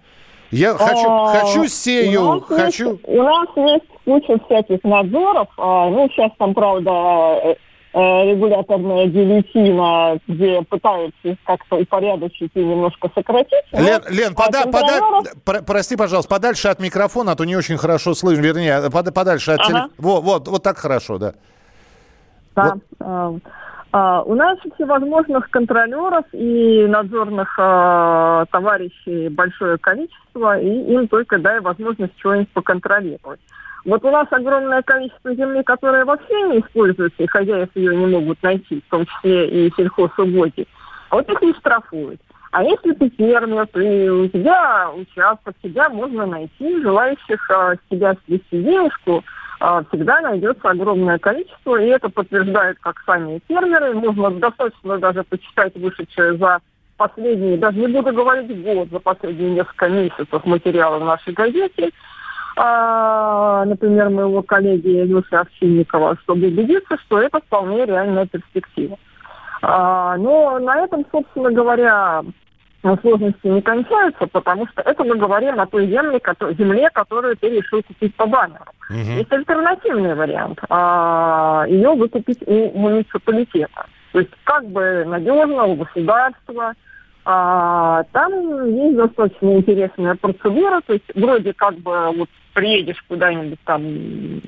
я 0.50 0.74
хочу, 0.74 1.08
А, 1.08 1.28
хочу 1.28 1.68
сею, 1.68 2.38
у 2.38 2.40
хочу, 2.42 2.92
Есть, 2.94 3.02
у 3.08 3.22
нас 3.24 3.48
есть 3.56 3.86
куча 4.06 4.40
всяких 4.46 4.84
надзоров. 4.84 5.48
а, 5.58 5.90
ну, 5.92 6.10
сейчас 6.10 6.32
там, 6.40 6.56
правда, 6.56 6.90
э, 6.92 7.52
э, 7.52 7.56
регуляторная 7.94 9.06
гильотина, 9.08 10.18
где 10.28 10.62
пытаются 10.64 11.36
как-то 11.46 11.76
упорядочить 11.78 12.52
и 12.56 12.60
немножко 12.64 13.10
сократить. 13.14 13.64
но, 13.72 13.80
Лен, 13.80 14.02
Лен, 14.10 14.34
а, 14.36 14.42
пода- 14.46 14.64
пода- 14.66 14.88
контролеров- 15.00 15.44
про- 15.46 15.62
прости, 15.62 15.96
пожалуйста, 15.96 16.30
подальше 16.30 16.70
от 16.70 16.80
микрофона, 16.80 17.34
а 17.34 17.36
то 17.36 17.46
не 17.46 17.56
очень 17.56 17.78
хорошо 17.78 18.14
слышно, 18.16 18.42
вернее, 18.42 18.90
под- 18.92 19.14
подальше 19.14 19.52
от 19.52 19.60
Ага. 19.60 19.68
телефона. 19.70 19.90
Вот, 19.98 20.24
вот, 20.24 20.48
вот 20.48 20.64
так 20.64 20.78
хорошо, 20.78 21.18
да. 21.20 21.34
Да. 22.56 22.74
А, 23.00 23.34
а, 23.92 24.22
У 24.24 24.34
нас 24.36 24.58
всевозможных 24.76 25.50
контролеров 25.52 26.26
и 26.34 26.86
надзорных 26.88 27.56
а, 27.60 28.46
товарищей 28.52 29.30
большое 29.30 29.78
количество, 29.78 30.60
и 30.60 30.68
им 30.94 31.08
только 31.08 31.38
дай 31.38 31.60
возможность 31.62 32.14
что-нибудь 32.20 32.50
поконтролировать. 32.54 33.40
Вот 33.86 34.04
у 34.06 34.12
нас 34.12 34.28
огромное 34.32 34.82
количество 34.82 35.36
земли, 35.36 35.62
которая 35.64 36.06
вообще 36.06 36.42
не 36.44 36.60
используется, 36.60 37.24
и 37.24 37.28
хозяев 37.28 37.70
ее 37.76 37.96
не 37.96 38.06
могут 38.06 38.42
найти, 38.42 38.82
в 38.82 38.90
том 38.90 39.06
числе 39.06 39.68
и 39.68 39.74
сельхозугодий. 39.76 40.68
А 41.10 41.16
вот 41.18 41.30
их 41.30 41.42
не 41.42 41.54
штрафуют. 41.54 42.22
А 42.52 42.64
если 42.64 42.94
ты 42.94 43.10
фермер, 43.10 43.68
ты, 43.68 44.12
у 44.12 44.28
тебя 44.28 44.90
участок, 44.96 45.56
тебя 45.62 45.90
можно 45.90 46.26
найти, 46.26 46.82
желающих 46.82 47.50
а, 47.50 47.76
тебя 47.90 48.16
свести 48.26 48.62
денежку, 48.62 49.24
а, 49.60 49.84
всегда 49.86 50.22
найдется 50.22 50.70
огромное 50.70 51.18
количество, 51.18 51.82
и 51.82 51.88
это 51.88 52.10
подтверждают 52.10 52.78
как 52.80 53.02
сами 53.06 53.42
фермеры. 53.48 53.94
Можно 53.94 54.32
достаточно 54.32 54.98
даже 55.00 55.24
почитать 55.24 55.76
вышедшие 55.76 56.38
за 56.38 56.60
последние, 56.96 57.58
даже 57.58 57.80
не 57.80 57.88
буду 57.88 58.14
говорить 58.14 58.64
год, 58.64 58.90
за 58.92 59.00
последние 59.00 59.52
несколько 59.52 59.90
месяцев 59.90 60.46
материалы 60.46 61.00
в 61.00 61.06
нашей 61.06 61.34
газете, 61.34 61.90
а, 62.56 63.66
например, 63.66 64.10
моего 64.10 64.42
коллеги 64.42 65.02
Илюши 65.02 65.36
Овчинникова, 65.36 66.18
чтобы 66.24 66.48
убедиться, 66.48 66.98
что 67.06 67.20
это 67.20 67.40
вполне 67.40 67.86
реальная 67.86 68.26
перспектива. 68.28 68.98
А, 69.62 70.18
но 70.18 70.60
на 70.60 70.82
этом, 70.82 71.06
собственно 71.12 71.52
говоря, 71.52 72.24
сложности 73.02 73.48
не 73.48 73.62
кончаются, 73.62 74.28
потому 74.28 74.68
что 74.68 74.82
это 74.82 75.04
мы 75.04 75.16
говорим 75.16 75.60
о 75.60 75.66
той 75.66 75.88
земле, 75.88 76.20
кото- 76.20 76.54
земле, 76.54 76.90
которую 76.94 77.38
ты 77.38 77.50
решил 77.50 77.82
купить 77.82 78.14
по 78.16 78.26
баннеру. 78.26 78.66
Есть 79.18 79.32
альтернативный 79.32 80.16
вариант. 80.16 80.60
А, 80.70 81.66
ее 81.68 81.94
выкупить 81.96 82.40
у 82.46 82.78
муниципалитета. 82.78 83.86
То 84.12 84.20
есть 84.20 84.32
как 84.44 84.66
бы 84.68 85.04
надежно 85.08 85.64
у 85.66 85.76
государства. 85.76 86.74
А, 87.26 88.04
там 88.12 88.76
есть 88.76 88.98
достаточно 88.98 89.56
интересная 89.56 90.16
процедура. 90.16 90.82
То 90.86 90.94
есть 90.94 91.06
вроде 91.16 91.54
как 91.54 91.76
бы 91.76 92.12
вот 92.18 92.30
приедешь 92.54 93.04
куда-нибудь 93.08 93.60
там 93.66 93.82
э, 93.84 94.40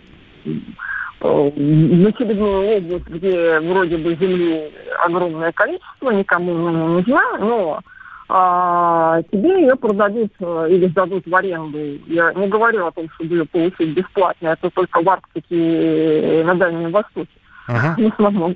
в 1.21 2.07
очередную 2.07 2.77
область, 2.77 3.07
где 3.07 3.59
вроде 3.61 3.97
бы 3.97 4.15
земли 4.15 4.71
огромное 4.99 5.51
количество, 5.51 6.11
никому 6.11 6.55
она 6.55 6.71
не 6.71 6.87
нужна, 6.87 7.37
но 7.39 7.79
а, 8.27 9.21
тебе 9.31 9.61
ее 9.61 9.75
продадут 9.75 10.31
э, 10.39 10.67
или 10.71 10.87
сдадут 10.87 11.25
в 11.25 11.35
аренду. 11.35 11.77
Я 12.07 12.33
не 12.33 12.47
говорю 12.47 12.87
о 12.87 12.91
том, 12.91 13.09
чтобы 13.11 13.35
ее 13.35 13.45
получить 13.45 13.95
бесплатно, 13.95 14.49
это 14.49 14.69
только 14.69 15.01
в 15.01 15.09
Арктике 15.09 16.43
на 16.43 16.55
Дальнем 16.55 16.91
Востоке 16.91 17.29
Ага. 17.67 17.95
в 18.01 18.13
основном. 18.13 18.55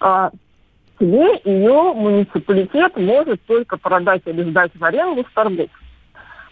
А, 0.00 0.30
тебе 0.98 1.40
ее 1.44 1.92
муниципалитет 1.94 2.96
может 2.96 3.40
только 3.46 3.76
продать 3.76 4.22
или 4.26 4.48
сдать 4.50 4.72
в 4.74 4.84
аренду 4.84 5.24
с 5.28 5.34
торгов. 5.34 5.68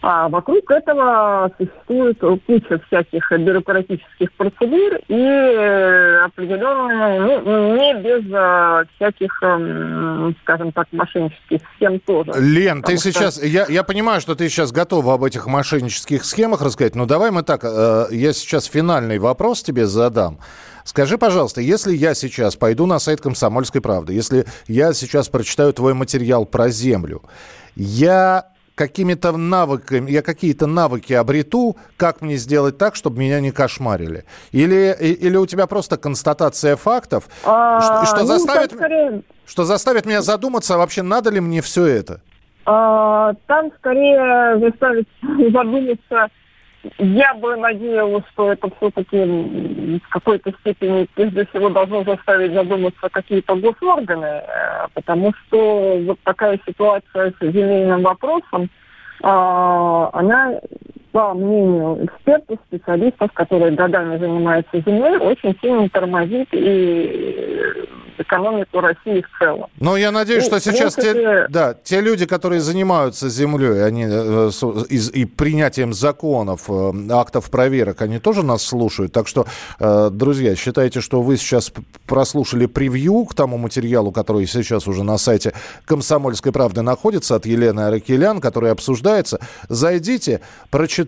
А 0.01 0.29
вокруг 0.29 0.69
этого 0.69 1.51
существует 1.57 2.19
куча 2.45 2.79
всяких 2.87 3.31
бюрократических 3.31 4.31
процедур 4.33 4.99
и 5.07 5.15
э, 5.15 6.23
определенные, 6.23 7.19
ну, 7.19 7.75
не 7.75 7.93
без 7.95 8.23
э, 8.31 8.85
всяких, 8.95 9.41
эм, 9.41 10.35
скажем 10.43 10.71
так, 10.71 10.87
мошеннических 10.91 11.61
схем 11.75 11.99
тоже. 12.01 12.31
Лен, 12.37 12.83
ты 12.83 12.97
что- 12.97 13.11
сейчас, 13.11 13.43
я, 13.43 13.65
я 13.67 13.83
понимаю, 13.83 14.21
что 14.21 14.35
ты 14.35 14.49
сейчас 14.49 14.71
готова 14.71 15.15
об 15.15 15.23
этих 15.23 15.47
мошеннических 15.47 16.23
схемах 16.25 16.61
рассказать, 16.61 16.95
но 16.95 17.05
давай 17.07 17.31
мы 17.31 17.41
так, 17.41 17.61
э, 17.63 18.05
я 18.11 18.33
сейчас 18.33 18.65
финальный 18.65 19.17
вопрос 19.17 19.63
тебе 19.63 19.87
задам. 19.87 20.37
Скажи, 20.87 21.17
пожалуйста, 21.17 21.59
если 21.59 21.93
я 21.93 22.13
сейчас 22.13 22.55
пойду 22.55 22.85
на 22.85 22.97
сайт 22.99 23.19
«Комсомольской 23.19 23.81
правды», 23.81 24.13
если 24.13 24.45
я 24.67 24.93
сейчас 24.93 25.27
прочитаю 25.27 25.73
твой 25.73 25.93
материал 25.93 26.45
про 26.45 26.69
землю, 26.69 27.23
я 27.75 28.45
какими-то 28.73 29.35
навыками, 29.35 30.09
я 30.09 30.21
какие-то 30.21 30.65
навыки 30.65 31.11
обрету, 31.11 31.75
как 31.97 32.21
мне 32.21 32.37
сделать 32.37 32.77
так, 32.77 32.95
чтобы 32.95 33.19
меня 33.19 33.41
не 33.41 33.51
кошмарили? 33.51 34.23
Или, 34.53 34.95
или 35.01 35.35
у 35.35 35.45
тебя 35.45 35.67
просто 35.67 35.97
констатация 35.97 36.77
фактов, 36.77 37.25
А, 37.43 37.81
что, 37.81 38.05
что 38.05 38.19
ну, 38.21 38.25
заставит, 38.27 38.71
скорее- 38.71 39.23
что 39.45 39.65
заставит 39.65 40.05
меня 40.05 40.21
задуматься, 40.21 40.75
а 40.75 40.77
вообще 40.77 41.01
надо 41.01 41.31
ли 41.31 41.41
мне 41.41 41.61
все 41.61 41.85
это? 41.85 42.21
А, 42.65 43.33
Там 43.47 43.71
скорее 43.77 44.57
заставить 44.59 45.07
задуматься. 45.53 46.29
Я 46.97 47.33
бы 47.35 47.55
надеялась, 47.55 48.23
что 48.33 48.51
это 48.51 48.69
все-таки 48.77 49.99
в 49.99 50.09
какой-то 50.09 50.51
степени 50.61 51.07
прежде 51.15 51.45
всего 51.47 51.69
должно 51.69 52.03
заставить 52.03 52.53
задуматься 52.53 53.09
какие-то 53.09 53.55
госорганы, 53.55 54.25
э, 54.25 54.87
потому 54.93 55.33
что 55.33 55.97
вот 56.05 56.19
такая 56.23 56.59
ситуация 56.65 57.33
с 57.39 57.41
земельным 57.41 58.01
вопросом, 58.03 58.69
а, 59.23 60.09
она, 60.13 60.59
по 61.17 61.33
мнению 61.33 62.05
экспертов, 62.05 62.59
специалистов, 62.67 63.31
которые 63.33 63.71
годами 63.71 64.19
занимаются 64.19 64.77
землей, 64.85 65.17
очень 65.17 65.57
сильно 65.59 65.89
тормозит 65.89 66.47
и 66.51 67.87
экономику 68.19 68.79
России 68.81 69.21
в 69.23 69.39
целом. 69.39 69.67
Но 69.79 69.95
я 69.97 70.11
надеюсь, 70.11 70.43
Ну, 70.49 70.57
что 70.57 70.59
сейчас 70.59 70.93
те, 70.95 71.13
принципе- 71.13 71.45
да, 71.49 71.73
те 71.73 72.01
люди, 72.01 72.25
которые 72.25 72.61
занимаются 72.61 73.29
землей, 73.29 73.83
они 73.83 74.05
э, 74.07 74.49
и, 74.89 75.21
и 75.21 75.25
принятием 75.25 75.93
законов, 75.93 76.65
э, 76.69 76.91
актов 77.11 77.49
проверок, 77.51 78.01
они 78.01 78.19
тоже 78.19 78.43
нас 78.43 78.63
слушают. 78.63 79.11
Так 79.11 79.27
что, 79.27 79.45
э, 79.79 80.09
друзья, 80.11 80.55
считайте, 80.55 81.01
что 81.01 81.21
вы 81.21 81.37
сейчас 81.37 81.71
прослушали 82.07 82.65
превью 82.65 83.25
к 83.25 83.35
тому 83.35 83.57
материалу, 83.57 84.11
который 84.11 84.45
сейчас 84.47 84.87
уже 84.87 85.03
на 85.03 85.17
сайте 85.17 85.53
«Комсомольской 85.85 86.51
правды» 86.51 86.81
находится 86.81 87.35
от 87.35 87.45
Елены 87.45 87.81
Аракелян, 87.81 88.39
который 88.41 88.71
обсуждается. 88.71 89.39
Зайдите, 89.69 90.41
прочитайте. 90.71 91.06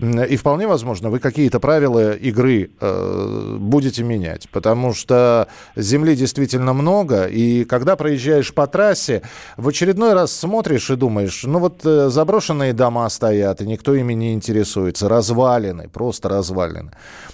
М, 0.00 0.24
И 0.24 0.36
вполне 0.36 0.66
возможно, 0.66 1.10
вы 1.10 1.18
какие-то 1.18 1.60
правила 1.60 2.12
игры 2.12 2.70
э, 2.80 3.56
будете 3.58 4.02
менять, 4.02 4.48
потому 4.50 4.94
что 4.94 5.48
земли 5.76 6.14
действительно 6.16 6.72
много, 6.72 7.26
и 7.26 7.64
когда 7.64 7.96
проезжаешь 7.96 8.52
по 8.52 8.66
трассе, 8.66 9.22
в 9.56 9.68
очередной 9.68 10.14
раз 10.14 10.32
смотришь 10.32 10.90
и 10.90 10.96
думаешь, 10.96 11.44
ну 11.44 11.58
вот 11.58 11.80
э, 11.84 12.08
заброшенные 12.10 12.72
дома 12.72 13.08
стоят, 13.08 13.60
и 13.60 13.66
никто 13.66 13.94
ими 13.94 14.14
не 14.14 14.34
интересуется, 14.34 15.08
развалины, 15.08 15.88
просто 15.88 16.28
развалины. 16.28 16.90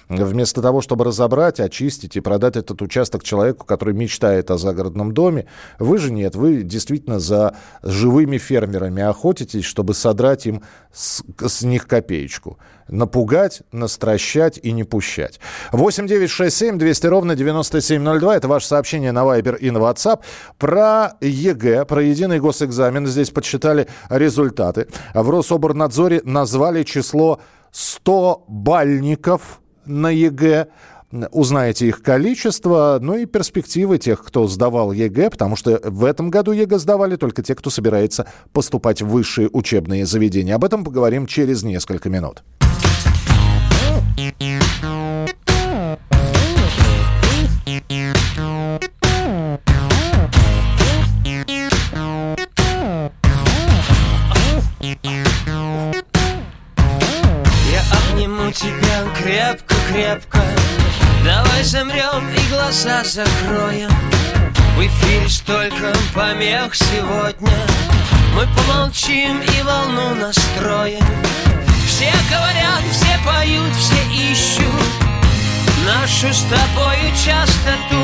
Вместо 0.09 0.61
того, 0.63 0.81
чтобы 0.83 1.05
разобрать, 1.05 1.61
очистить 1.61 2.17
и 2.17 2.21
продать 2.21 2.57
этот 2.57 2.83
участок 2.83 3.25
человеку, 3.25 3.65
который 3.65 3.95
мечтает 3.95 4.51
о 4.51 4.59
загородном 4.59 5.13
доме, 5.13 5.47
вы 5.79 5.99
же 5.99 6.13
нет, 6.13 6.37
вы 6.37 6.63
действительно 6.63 7.19
за 7.19 7.55
живыми 7.83 8.39
фермерами 8.39 9.03
охотитесь, 9.03 9.65
чтобы 9.65 9.95
содрать 9.95 10.47
им 10.47 10.63
с, 10.93 11.23
с 11.39 11.63
них 11.73 11.89
копеечку. 11.89 12.59
Напугать, 12.89 13.63
настращать 13.73 14.59
и 14.63 14.73
не 14.73 14.85
пущать. 14.85 15.41
8 15.73 16.07
9 16.07 16.31
6 16.31 16.57
7 16.57 16.79
200 16.79 17.07
ровно 17.07 17.35
9702. 17.35 18.37
Это 18.37 18.49
ваше 18.49 18.67
сообщение 18.67 19.13
на 19.13 19.21
Viber 19.21 19.59
и 19.59 19.71
на 19.71 19.79
WhatsApp. 19.79 20.21
Про 20.59 21.15
ЕГЭ, 21.21 21.85
про 21.87 22.03
единый 22.03 22.39
госэкзамен. 22.39 23.07
Здесь 23.07 23.31
подсчитали 23.31 23.89
результаты. 24.09 24.87
В 25.15 25.29
Рособорнадзоре 25.29 26.21
назвали 26.25 26.85
число 26.85 27.41
100-балльников 27.73 29.61
на 29.87 30.11
ЕГЭ. 30.11 30.69
Узнаете 31.31 31.89
их 31.89 32.03
количество, 32.03 32.99
ну 33.01 33.17
и 33.17 33.27
перспективы 33.27 33.99
тех, 33.99 34.23
кто 34.25 34.47
сдавал 34.49 34.93
ЕГЭ, 34.93 35.31
потому 35.31 35.57
что 35.57 35.81
в 35.85 36.05
этом 36.05 36.31
году 36.31 36.53
ЕГЭ 36.53 36.79
сдавали 36.79 37.17
только 37.17 37.43
те, 37.43 37.55
кто 37.55 37.71
собирается 37.71 38.27
поступать 38.53 39.03
в 39.03 39.09
высшие 39.09 39.49
учебные 39.53 40.07
заведения. 40.07 40.55
Об 40.55 40.65
этом 40.65 40.85
поговорим 40.85 41.27
через 41.27 41.63
несколько 41.63 42.09
минут. 42.09 42.43
Помех 66.33 66.75
сегодня. 66.75 67.53
Мы 68.35 68.47
помолчим 68.57 69.41
и 69.41 69.63
волну 69.63 70.15
настроим. 70.15 71.05
Все 71.87 72.11
говорят, 72.31 72.83
все 72.91 73.19
поют, 73.27 73.75
все 73.77 74.33
ищут. 74.33 74.89
Нашу 75.85 76.33
с 76.33 76.43
тобою 76.45 77.11
частоту. 77.13 78.03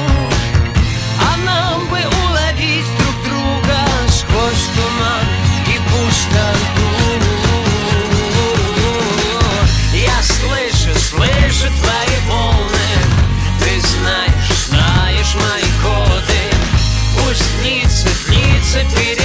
А 1.20 1.36
нам 1.44 1.86
бы 1.88 1.98
уловить 1.98 2.86
друг 2.98 3.16
друга 3.24 3.78
Сквозь 4.08 4.68
туман 4.74 5.26
и 5.66 5.78
пустоту 5.90 7.47
We. 18.78 19.17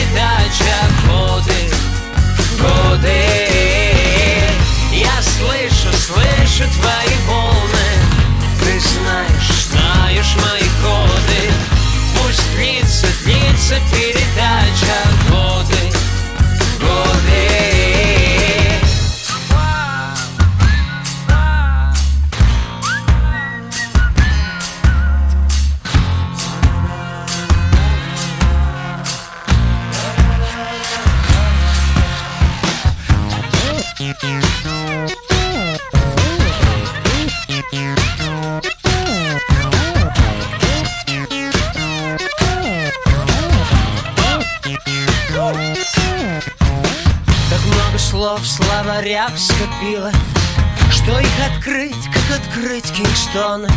Кингстоны 53.33 53.67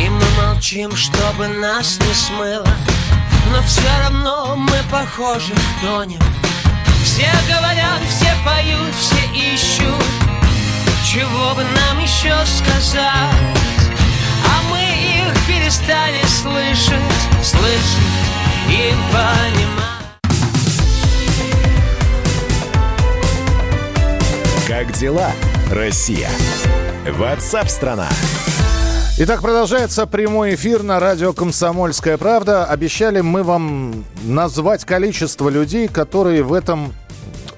И 0.00 0.08
мы 0.08 0.24
молчим, 0.42 0.94
чтобы 0.96 1.46
нас 1.46 1.98
не 2.00 2.14
смыло. 2.14 2.66
Но 3.50 3.62
все 3.62 3.88
равно 4.02 4.56
мы 4.56 4.76
похожи 4.90 5.54
тонем. 5.80 6.20
Все 7.04 7.30
говорят, 7.48 8.00
все 8.08 8.34
поют, 8.44 8.92
все 8.98 9.54
ищут. 9.54 10.04
Чего 11.06 11.54
бы 11.54 11.62
нам 11.62 12.02
еще 12.02 12.34
сказать? 12.44 13.04
А 14.46 14.62
мы 14.70 14.80
их 14.80 15.46
перестали 15.46 16.20
слышать 16.26 17.00
Слышать 17.42 17.84
и 18.68 18.92
понимать 19.12 19.93
Как 24.66 24.92
дела, 24.92 25.30
Россия? 25.70 26.30
WhatsApp-страна! 27.18 28.08
Итак, 29.18 29.42
продолжается 29.42 30.06
прямой 30.06 30.54
эфир 30.54 30.82
на 30.82 31.00
радио 31.00 31.34
«Комсомольская 31.34 32.16
правда». 32.16 32.64
Обещали 32.64 33.20
мы 33.20 33.42
вам 33.42 34.06
назвать 34.24 34.86
количество 34.86 35.50
людей, 35.50 35.86
которые 35.86 36.42
в 36.42 36.54
этом 36.54 36.94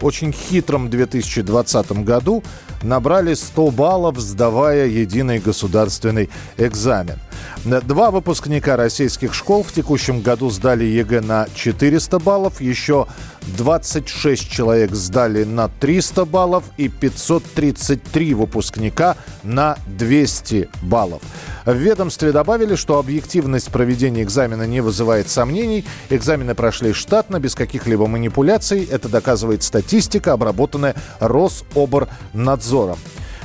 очень 0.02 0.32
хитром 0.32 0.90
2020 0.90 1.92
году 2.02 2.42
набрали 2.82 3.34
100 3.34 3.70
баллов, 3.70 4.18
сдавая 4.18 4.86
единый 4.86 5.38
государственный 5.38 6.28
экзамен. 6.56 7.20
Два 7.64 8.10
выпускника 8.10 8.76
российских 8.76 9.32
школ 9.32 9.62
в 9.62 9.72
текущем 9.72 10.22
году 10.22 10.50
сдали 10.50 10.84
ЕГЭ 10.84 11.20
на 11.20 11.46
400 11.54 12.18
баллов, 12.18 12.60
еще 12.60 13.06
26 13.46 14.50
человек 14.50 14.92
сдали 14.92 15.44
на 15.44 15.68
300 15.68 16.24
баллов 16.24 16.64
и 16.76 16.88
533 16.88 18.34
выпускника 18.34 19.16
на 19.42 19.76
200 19.86 20.68
баллов. 20.82 21.22
В 21.64 21.74
ведомстве 21.74 22.32
добавили, 22.32 22.76
что 22.76 22.98
объективность 22.98 23.70
проведения 23.70 24.22
экзамена 24.22 24.66
не 24.66 24.80
вызывает 24.80 25.28
сомнений. 25.28 25.84
Экзамены 26.10 26.54
прошли 26.54 26.92
штатно, 26.92 27.40
без 27.40 27.54
каких-либо 27.54 28.06
манипуляций. 28.06 28.84
Это 28.84 29.08
доказывает 29.08 29.62
статистика, 29.62 30.32
обработанная 30.32 30.94
Рособорнадзором. 31.20 32.98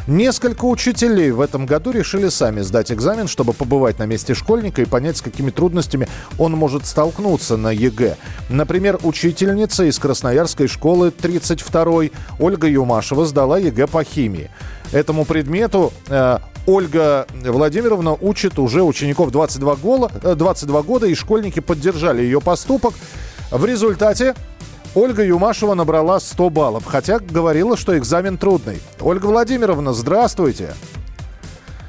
Несколько 0.08 0.66
учителей 0.66 1.32
в 1.32 1.40
этом 1.42 1.66
году 1.66 1.92
решили 1.92 2.30
сами 2.30 2.62
сдать 2.62 2.92
экзамен, 2.92 3.28
чтобы 3.28 3.54
побывать 3.54 4.00
на 4.00 4.06
месте 4.06 4.34
школьника 4.34 4.82
и 4.82 4.86
понять, 4.86 5.18
с 5.18 5.22
какими 5.22 5.52
трудностями 5.52 6.08
он 6.40 6.54
может 6.54 6.88
столкнуться 6.88 7.56
на 7.56 7.72
ЕГЭ. 7.72 8.18
Например, 8.50 9.00
учительница 9.04 9.84
из 9.84 10.00
Красноярской 10.00 10.68
школы 10.68 11.10
32-й 11.10 12.12
Ольга 12.40 12.68
Юмашева 12.68 13.26
сдала 13.26 13.60
ЕГЭ 13.60 13.88
по 13.88 14.04
химии. 14.04 14.50
Этому 14.92 15.24
предмету 15.24 15.94
э, 16.10 16.40
Ольга 16.66 17.28
Владимировна 17.44 18.14
учит 18.14 18.58
уже 18.58 18.82
учеников 18.84 19.32
22, 19.32 19.76
гола, 19.76 20.12
22 20.22 20.82
года, 20.82 21.06
и 21.06 21.14
школьники 21.14 21.60
поддержали 21.60 22.24
ее 22.24 22.42
поступок. 22.42 22.94
В 23.52 23.66
результате 23.66 24.34
Ольга 24.94 25.24
Юмашева 25.24 25.74
набрала 25.74 26.20
100 26.20 26.50
баллов, 26.50 26.86
хотя 26.86 27.20
говорила, 27.20 27.78
что 27.78 27.98
экзамен 27.98 28.38
трудный. 28.38 28.82
Ольга 29.00 29.28
Владимировна, 29.28 29.94
здравствуйте. 29.94 30.74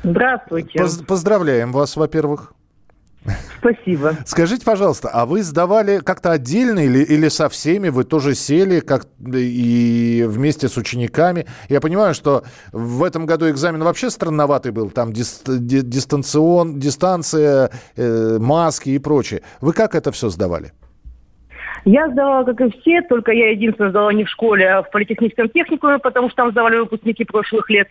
Здравствуйте. 0.05 0.79
Поз- 0.79 0.99
поздравляем 0.99 1.73
вас, 1.73 1.97
во-первых. 1.97 2.55
Спасибо. 3.59 4.17
Скажите, 4.27 4.65
пожалуйста, 4.65 5.09
а 5.09 5.27
вы 5.27 5.43
сдавали 5.43 5.99
как-то 5.99 6.31
отдельно 6.31 6.81
или, 6.81 7.01
или 7.03 7.29
со 7.29 7.49
всеми? 7.49 7.89
Вы 7.89 8.05
тоже 8.05 8.37
сели 8.37 8.79
как 8.79 9.07
и 9.33 10.25
вместе 10.29 10.69
с 10.69 10.77
учениками? 10.77 11.47
Я 11.69 11.81
понимаю, 11.81 12.15
что 12.15 12.45
в 12.73 13.03
этом 13.03 13.27
году 13.27 13.51
экзамен 13.51 13.83
вообще 13.83 14.11
странноватый 14.11 14.71
был. 14.71 14.91
Там 14.91 15.13
дист, 15.13 15.43
дистанцион, 15.47 16.79
дистанция, 16.79 17.71
э, 17.97 18.39
маски 18.41 18.91
и 18.91 18.99
прочее. 18.99 19.43
Вы 19.61 19.73
как 19.73 19.97
это 19.97 20.13
все 20.13 20.29
сдавали? 20.29 20.73
Я 21.85 22.09
сдавала, 22.09 22.45
как 22.45 22.61
и 22.61 22.71
все, 22.81 23.03
только 23.03 23.33
я 23.33 23.51
единственное 23.51 23.91
сдала 23.91 24.13
не 24.13 24.25
в 24.25 24.29
школе, 24.29 24.69
а 24.69 24.83
в 24.83 24.91
политехническом 24.91 25.49
техникуме, 25.49 25.99
потому 25.99 26.29
что 26.29 26.37
там 26.37 26.51
сдавали 26.53 26.79
выпускники 26.79 27.25
прошлых 27.25 27.69
лет. 27.71 27.89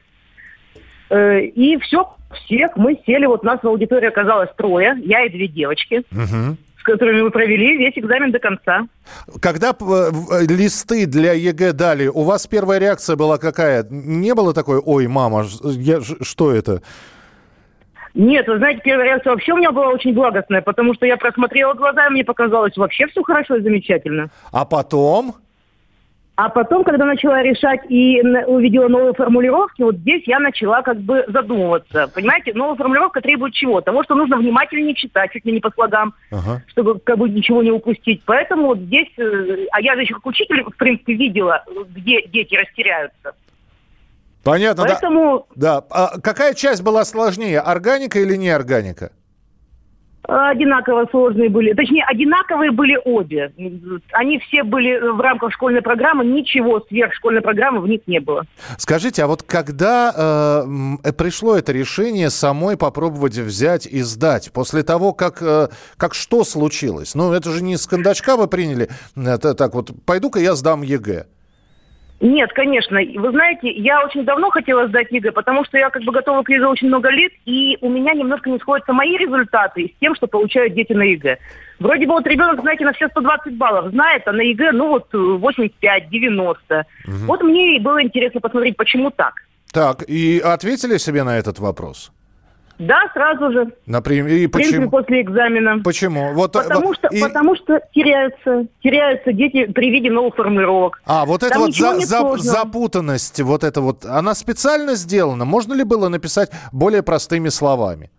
Э, 1.09 1.41
и 1.41 1.77
все, 1.79 2.07
всех 2.45 2.77
мы 2.77 2.97
сели, 3.05 3.25
вот 3.25 3.43
нас 3.43 3.61
в 3.61 3.67
аудитории 3.67 4.07
оказалось 4.07 4.49
трое, 4.55 4.95
я 5.03 5.25
и 5.25 5.29
две 5.29 5.47
девочки. 5.47 6.03
Угу 6.11 6.57
с 6.81 6.83
которыми 6.83 7.21
мы 7.21 7.29
провели 7.29 7.77
весь 7.77 7.95
экзамен 7.95 8.31
до 8.31 8.39
конца. 8.39 8.87
Когда 9.39 9.69
э, 9.69 10.11
листы 10.49 11.05
для 11.05 11.33
ЕГЭ 11.33 11.73
дали, 11.73 12.07
у 12.07 12.23
вас 12.23 12.47
первая 12.47 12.79
реакция 12.79 13.15
была 13.15 13.37
какая? 13.37 13.85
Не 13.91 14.33
было 14.33 14.51
такой, 14.51 14.81
ой, 14.83 15.05
мама, 15.05 15.45
я, 15.63 16.01
что 16.01 16.51
это? 16.51 16.81
Нет, 18.13 18.47
вы 18.47 18.57
знаете, 18.57 18.81
первая 18.83 19.07
реакция 19.07 19.31
вообще 19.31 19.53
у 19.53 19.57
меня 19.57 19.71
была 19.71 19.87
очень 19.87 20.13
благостная, 20.13 20.61
потому 20.61 20.93
что 20.93 21.05
я 21.05 21.17
просмотрела 21.17 21.73
глазами, 21.73 22.07
и 22.07 22.09
мне 22.09 22.23
показалось 22.23 22.75
вообще 22.75 23.07
все 23.07 23.23
хорошо 23.23 23.55
и 23.55 23.61
замечательно. 23.61 24.29
А 24.51 24.65
потом? 24.65 25.35
А 26.35 26.49
потом, 26.49 26.83
когда 26.83 27.05
начала 27.05 27.43
решать 27.43 27.81
и 27.89 28.19
увидела 28.47 28.87
новые 28.87 29.13
формулировки, 29.13 29.83
вот 29.83 29.97
здесь 29.97 30.23
я 30.25 30.39
начала 30.39 30.81
как 30.81 30.99
бы 30.99 31.23
задумываться. 31.27 32.07
Понимаете, 32.07 32.53
новая 32.53 32.75
формулировка 32.75 33.21
требует 33.21 33.53
чего? 33.53 33.81
Того, 33.81 34.03
что 34.03 34.15
нужно 34.15 34.37
внимательнее 34.37 34.95
читать, 34.95 35.31
чуть 35.31 35.45
ли 35.45 35.51
не 35.51 35.59
по 35.59 35.69
слогам, 35.71 36.13
ага. 36.31 36.63
чтобы 36.67 36.99
как 36.99 37.17
бы 37.17 37.29
ничего 37.29 37.61
не 37.61 37.69
упустить. 37.69 38.23
Поэтому 38.25 38.67
вот 38.67 38.79
здесь, 38.79 39.09
э, 39.17 39.67
а 39.71 39.81
я 39.81 39.93
же 39.95 40.01
еще 40.01 40.15
как 40.15 40.25
учитель, 40.25 40.63
в 40.63 40.75
принципе, 40.77 41.13
видела, 41.13 41.63
где 41.89 42.23
дети 42.23 42.55
растеряются. 42.55 43.33
Понятно, 44.43 44.83
да. 44.83 44.89
Поэтому 44.89 45.47
Да. 45.55 45.83
А 45.89 46.19
какая 46.19 46.53
часть 46.53 46.81
была 46.83 47.05
сложнее, 47.05 47.59
органика 47.59 48.19
или 48.19 48.35
неорганика? 48.35 49.11
одинаково 50.27 51.07
сложные 51.11 51.49
были. 51.49 51.73
Точнее, 51.73 52.03
одинаковые 52.05 52.71
были 52.71 52.97
обе. 53.03 53.51
Они 54.13 54.39
все 54.39 54.63
были 54.63 54.97
в 54.97 55.19
рамках 55.19 55.51
школьной 55.53 55.81
программы. 55.81 56.25
Ничего 56.25 56.81
сверх 56.87 57.13
школьной 57.13 57.41
программы 57.41 57.81
в 57.81 57.87
них 57.87 58.01
не 58.07 58.19
было. 58.19 58.45
Скажите, 58.77 59.23
а 59.23 59.27
вот 59.27 59.43
когда 59.43 60.13
э, 61.03 61.09
э, 61.09 61.13
пришло 61.13 61.57
это 61.57 61.71
решение 61.71 62.29
самой 62.29 62.77
попробовать 62.77 63.37
взять 63.37 63.85
и 63.85 64.01
сдать? 64.01 64.51
После 64.53 64.83
того, 64.83 65.13
как, 65.13 65.41
э, 65.41 65.69
как 65.97 66.13
что 66.13 66.43
случилось? 66.43 67.15
Ну, 67.15 67.33
это 67.33 67.51
же 67.51 67.63
не 67.63 67.77
с 67.77 67.87
кондачка 67.87 68.37
вы 68.37 68.47
приняли. 68.47 68.89
Это 69.15 69.53
так 69.53 69.73
вот, 69.73 69.91
пойду-ка 70.05 70.39
я 70.39 70.55
сдам 70.55 70.81
ЕГЭ. 70.81 71.25
Нет, 72.21 72.53
конечно. 72.53 72.99
Вы 72.99 73.31
знаете, 73.31 73.71
я 73.71 74.05
очень 74.05 74.23
давно 74.23 74.51
хотела 74.51 74.87
сдать 74.87 75.07
ЕГЭ, 75.09 75.31
потому 75.31 75.65
что 75.65 75.79
я 75.79 75.89
как 75.89 76.03
бы 76.03 76.11
готова 76.11 76.43
к 76.43 76.49
ЕГЭ 76.49 76.67
очень 76.67 76.87
много 76.87 77.09
лет, 77.09 77.31
и 77.45 77.79
у 77.81 77.89
меня 77.89 78.13
немножко 78.13 78.47
не 78.47 78.59
сходятся 78.59 78.93
мои 78.93 79.17
результаты 79.17 79.87
с 79.87 79.99
тем, 79.99 80.13
что 80.13 80.27
получают 80.27 80.75
дети 80.75 80.93
на 80.93 81.01
ЕГЭ. 81.01 81.39
Вроде 81.79 82.05
бы 82.05 82.13
вот 82.13 82.27
ребенок, 82.27 82.61
знаете, 82.61 82.85
на 82.85 82.93
все 82.93 83.07
120 83.07 83.57
баллов 83.57 83.89
знает, 83.89 84.27
а 84.27 84.33
на 84.33 84.41
ЕГЭ, 84.41 84.71
ну 84.71 84.89
вот 84.89 85.11
85-90. 85.11 86.83
Вот 87.07 87.41
мне 87.41 87.77
и 87.77 87.79
было 87.79 88.03
интересно 88.03 88.39
посмотреть, 88.39 88.77
почему 88.77 89.09
так. 89.09 89.33
Так, 89.73 90.03
и 90.07 90.39
ответили 90.39 90.97
себе 90.97 91.23
на 91.23 91.39
этот 91.39 91.57
вопрос? 91.57 92.11
Да, 92.81 93.01
сразу 93.13 93.51
же. 93.51 93.67
Например, 93.85 94.27
и 94.27 94.47
почему? 94.47 94.89
после 94.89 95.21
экзамена. 95.21 95.81
Почему? 95.83 96.33
Вот, 96.33 96.55
э, 96.55 96.63
Потому 96.63 96.93
что, 96.95 97.07
и- 97.09 97.21
потому 97.21 97.55
что 97.55 97.79
теряются, 97.93 98.65
теряются 98.81 99.31
дети 99.33 99.65
при 99.71 99.91
виде 99.91 100.09
новых 100.09 100.35
формулировок. 100.35 100.99
А, 101.05 101.25
вот 101.25 101.43
эта 101.43 101.53
Там 101.53 101.61
вот 101.61 101.75
за- 101.75 101.99
за- 101.99 102.37
запутанность, 102.37 103.39
вот 103.41 103.63
это 103.63 103.81
вот, 103.81 104.03
она 104.05 104.33
специально 104.33 104.95
сделана? 104.95 105.45
Можно 105.45 105.73
ли 105.75 105.83
было 105.83 106.09
написать 106.09 106.49
более 106.71 107.03
простыми 107.03 107.49
словами? 107.49 108.09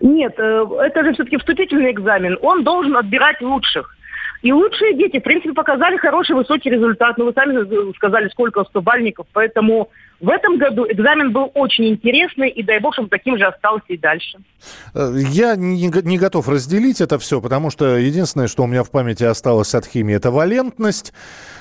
Нет, 0.00 0.34
э, 0.38 0.64
это 0.80 1.04
же 1.04 1.12
все-таки 1.12 1.36
вступительный 1.36 1.90
экзамен. 1.90 2.38
Он 2.40 2.64
должен 2.64 2.96
отбирать 2.96 3.40
лучших. 3.42 3.94
И 4.42 4.52
лучшие 4.52 4.94
дети, 4.94 5.18
в 5.20 5.22
принципе, 5.22 5.52
показали 5.52 5.98
хороший 5.98 6.34
высокий 6.34 6.70
результат. 6.70 7.18
Ну, 7.18 7.26
вы 7.26 7.32
сами 7.34 7.92
сказали, 7.96 8.28
сколько 8.30 8.64
100 8.64 8.80
бальников. 8.80 9.26
Поэтому 9.34 9.90
в 10.20 10.28
этом 10.28 10.58
году 10.58 10.86
экзамен 10.88 11.32
был 11.32 11.50
очень 11.54 11.88
интересный, 11.88 12.50
и 12.50 12.62
дай 12.62 12.78
бог, 12.80 12.94
чтобы 12.94 13.08
таким 13.08 13.38
же 13.38 13.44
остался 13.46 13.84
и 13.88 13.96
дальше. 13.96 14.38
Э, 14.94 15.12
Я 15.30 15.56
не, 15.56 15.86
не 16.04 16.18
готов 16.18 16.48
разделить 16.48 17.00
это 17.00 17.18
все, 17.18 17.40
потому 17.40 17.70
что 17.70 17.96
единственное, 17.96 18.46
что 18.48 18.62
у 18.64 18.66
меня 18.66 18.82
в 18.82 18.90
памяти 18.90 19.24
осталось 19.24 19.74
от 19.74 19.86
химии, 19.86 20.14
это 20.14 20.30
валентность. 20.30 21.12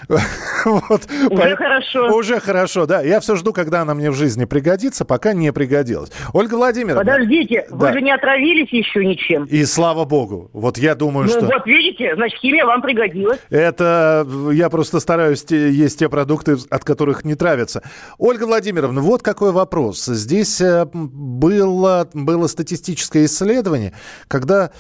Вот. 0.66 1.08
Уже 1.30 1.52
По- 1.52 1.56
хорошо. 1.56 2.14
Уже 2.18 2.40
хорошо, 2.42 2.86
да. 2.86 3.02
Я 3.02 3.20
все 3.22 3.36
жду, 3.36 3.54
когда 3.54 3.82
она 3.82 3.94
мне 3.94 4.12
в 4.12 4.16
жизни 4.16 4.44
пригодится, 4.46 5.06
пока 5.06 5.32
не 5.34 5.54
пригодилась. 5.54 6.12
Ольга 6.34 6.56
Владимировна. 6.56 7.00
Подождите, 7.00 7.66
Да. 7.70 7.76
вы 7.78 7.94
же 7.94 8.02
не 8.02 8.12
отравились 8.12 8.68
еще 8.72 9.06
ничем. 9.06 9.46
И 9.46 9.64
слава 9.64 10.04
богу. 10.04 10.50
Вот 10.52 10.78
я 10.78 10.96
думаю, 10.96 11.28
Ну 11.28 11.32
что... 11.32 11.46
вот 11.46 11.66
видите, 11.66 12.14
значит, 12.16 12.40
химия 12.40 12.66
вам 12.66 12.82
пригодилась. 12.82 13.40
Это 13.50 14.28
э, 14.28 14.54
я 14.54 14.70
просто 14.70 15.00
стараюсь 15.00 15.46
есть 15.50 16.00
те 16.00 16.10
продукты, 16.10 16.58
от 16.70 16.84
которых 16.84 17.24
не 17.24 17.36
травятся. 17.36 17.82
Ольга 18.18 18.44
Владимировна, 18.50 19.02
вот 19.02 19.24
какой 19.24 19.52
вопрос. 19.52 20.06
Здесь 20.06 20.60
э, 20.60 20.86
было, 20.94 22.10
было 22.14 22.48
статистическое 22.48 23.26
исследование, 23.26 23.94
когда 24.28 24.72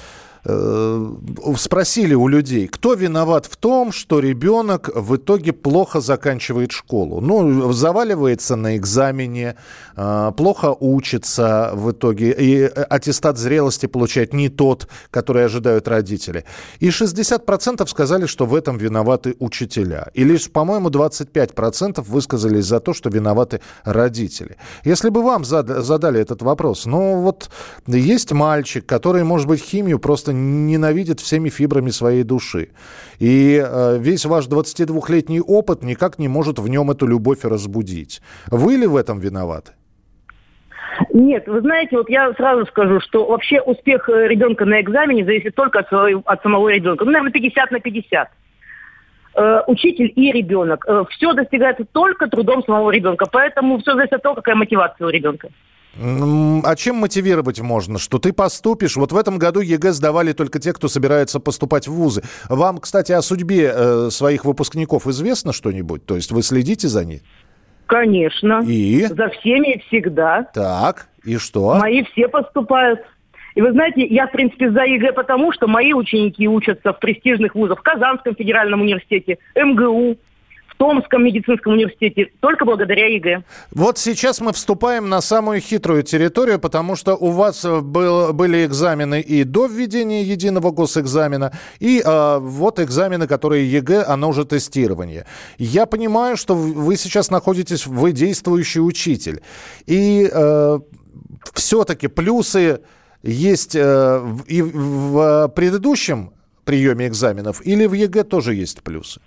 спросили 1.57 2.13
у 2.13 2.27
людей, 2.27 2.67
кто 2.67 2.93
виноват 2.93 3.45
в 3.45 3.57
том, 3.57 3.91
что 3.91 4.19
ребенок 4.19 4.89
в 4.95 5.15
итоге 5.15 5.53
плохо 5.53 5.99
заканчивает 6.01 6.71
школу. 6.71 7.21
Ну, 7.21 7.71
заваливается 7.73 8.55
на 8.55 8.77
экзамене, 8.77 9.55
э, 9.95 10.31
плохо 10.37 10.75
учится 10.79 11.71
в 11.73 11.91
итоге, 11.91 12.31
и 12.31 12.63
аттестат 12.63 13.37
зрелости 13.37 13.85
получает 13.85 14.33
не 14.33 14.49
тот, 14.49 14.87
который 15.11 15.45
ожидают 15.45 15.87
родители. 15.87 16.45
И 16.79 16.89
60% 16.89 17.89
сказали, 17.89 18.25
что 18.25 18.45
в 18.45 18.55
этом 18.55 18.77
виноваты 18.77 19.35
учителя. 19.39 20.09
И 20.13 20.23
лишь, 20.23 20.49
по-моему, 20.49 20.89
25% 20.89 22.01
высказались 22.07 22.65
за 22.65 22.79
то, 22.79 22.93
что 22.93 23.09
виноваты 23.09 23.59
родители. 23.83 24.57
Если 24.85 25.09
бы 25.09 25.21
вам 25.21 25.43
зад- 25.43 25.83
задали 25.83 26.19
этот 26.21 26.41
вопрос, 26.41 26.85
ну 26.85 27.21
вот 27.21 27.49
есть 27.87 28.31
мальчик, 28.31 28.85
который, 28.85 29.23
может 29.23 29.47
быть, 29.47 29.61
химию 29.61 29.99
просто 29.99 30.28
ненавидит 30.31 31.19
всеми 31.19 31.49
фибрами 31.49 31.89
своей 31.89 32.23
души. 32.23 32.69
И 33.19 33.61
э, 33.63 33.97
весь 33.99 34.25
ваш 34.25 34.47
22-летний 34.47 35.41
опыт 35.41 35.83
никак 35.83 36.19
не 36.19 36.27
может 36.27 36.59
в 36.59 36.67
нем 36.67 36.91
эту 36.91 37.07
любовь 37.07 37.43
разбудить. 37.43 38.21
Вы 38.47 38.75
ли 38.75 38.87
в 38.87 38.95
этом 38.95 39.19
виноваты? 39.19 39.71
Нет, 41.13 41.47
вы 41.47 41.61
знаете, 41.61 41.97
вот 41.97 42.09
я 42.09 42.33
сразу 42.33 42.65
скажу, 42.65 42.99
что 42.99 43.25
вообще 43.25 43.61
успех 43.61 44.09
э, 44.09 44.27
ребенка 44.27 44.65
на 44.65 44.81
экзамене 44.81 45.25
зависит 45.25 45.55
только 45.55 45.79
от, 45.79 45.87
своего- 45.87 46.23
от 46.25 46.41
самого 46.41 46.69
ребенка. 46.69 47.05
Ну, 47.05 47.11
наверное, 47.11 47.31
50 47.31 47.71
на 47.71 47.79
50. 47.79 48.29
Э, 49.35 49.61
учитель 49.67 50.11
и 50.15 50.31
ребенок. 50.31 50.85
все 51.09 51.33
достигается 51.33 51.85
только 51.85 52.27
трудом 52.27 52.63
самого 52.63 52.91
ребенка. 52.91 53.25
Поэтому 53.31 53.79
все 53.79 53.95
зависит 53.95 54.13
от 54.13 54.23
того, 54.23 54.35
какая 54.35 54.55
мотивация 54.55 55.07
у 55.07 55.09
ребенка. 55.09 55.49
А 55.97 56.75
чем 56.75 56.97
мотивировать 56.97 57.59
можно? 57.59 57.97
Что 57.97 58.19
ты 58.19 58.31
поступишь? 58.31 58.95
Вот 58.95 59.11
в 59.11 59.17
этом 59.17 59.37
году 59.37 59.59
ЕГЭ 59.59 59.91
сдавали 59.91 60.33
только 60.33 60.59
те, 60.59 60.71
кто 60.73 60.87
собирается 60.87 61.39
поступать 61.39 61.87
в 61.87 61.93
вузы. 61.93 62.21
Вам, 62.47 62.77
кстати, 62.77 63.11
о 63.11 63.21
судьбе 63.21 63.71
э, 63.73 64.09
своих 64.11 64.45
выпускников 64.45 65.07
известно 65.07 65.51
что-нибудь? 65.51 66.05
То 66.05 66.15
есть 66.15 66.31
вы 66.31 66.43
следите 66.43 66.87
за 66.87 67.05
ней? 67.05 67.21
Конечно. 67.87 68.61
И? 68.65 69.05
За 69.05 69.29
всеми 69.29 69.73
и 69.73 69.79
всегда. 69.87 70.43
Так, 70.53 71.09
и 71.25 71.37
что? 71.37 71.75
Мои 71.75 72.03
все 72.03 72.27
поступают. 72.27 73.01
И 73.55 73.61
вы 73.61 73.71
знаете, 73.71 74.05
я, 74.05 74.27
в 74.27 74.31
принципе, 74.31 74.69
за 74.71 74.83
ЕГЭ 74.83 75.13
потому, 75.13 75.51
что 75.51 75.67
мои 75.67 75.91
ученики 75.93 76.47
учатся 76.47 76.93
в 76.93 76.99
престижных 76.99 77.55
вузах, 77.55 77.79
в 77.79 77.81
Казанском 77.81 78.35
федеральном 78.35 78.81
университете, 78.81 79.39
МГУ, 79.55 80.17
Томском 80.79 81.25
медицинском 81.25 81.73
университете, 81.73 82.31
только 82.39 82.63
благодаря 82.63 83.07
ЕГЭ. 83.07 83.43
Вот 83.71 83.97
сейчас 83.97 84.39
мы 84.39 84.53
вступаем 84.53 85.09
на 85.09 85.19
самую 85.19 85.59
хитрую 85.59 86.03
территорию, 86.03 86.57
потому 86.57 86.95
что 86.95 87.15
у 87.15 87.31
вас 87.31 87.65
э, 87.65 87.81
был- 87.81 88.31
были 88.31 88.65
экзамены 88.65 89.19
и 89.19 89.43
до 89.43 89.67
введения 89.67 90.23
единого 90.23 90.71
госэкзамена, 90.71 91.51
и 91.81 92.01
э, 92.03 92.37
вот 92.39 92.79
экзамены, 92.79 93.27
которые 93.27 93.69
ЕГЭ, 93.69 94.03
оно 94.07 94.29
уже 94.29 94.45
тестирование. 94.45 95.25
Я 95.57 95.85
понимаю, 95.85 96.37
что 96.37 96.55
вы 96.55 96.95
сейчас 96.95 97.29
находитесь, 97.29 97.85
вы 97.85 98.13
действующий 98.13 98.79
учитель. 98.79 99.41
И 99.85 100.31
все-таки 101.53 102.07
плюсы 102.07 102.79
есть 103.21 103.75
э, 103.75 104.37
и 104.47 104.61
в 104.61 105.51
предыдущем 105.55 106.31
приеме 106.63 107.07
экзаменов, 107.07 107.61
или 107.65 107.85
в 107.85 107.93
ЕГЭ 107.93 108.23
тоже 108.23 108.53
есть 108.53 108.81
плюсы? 108.81 109.19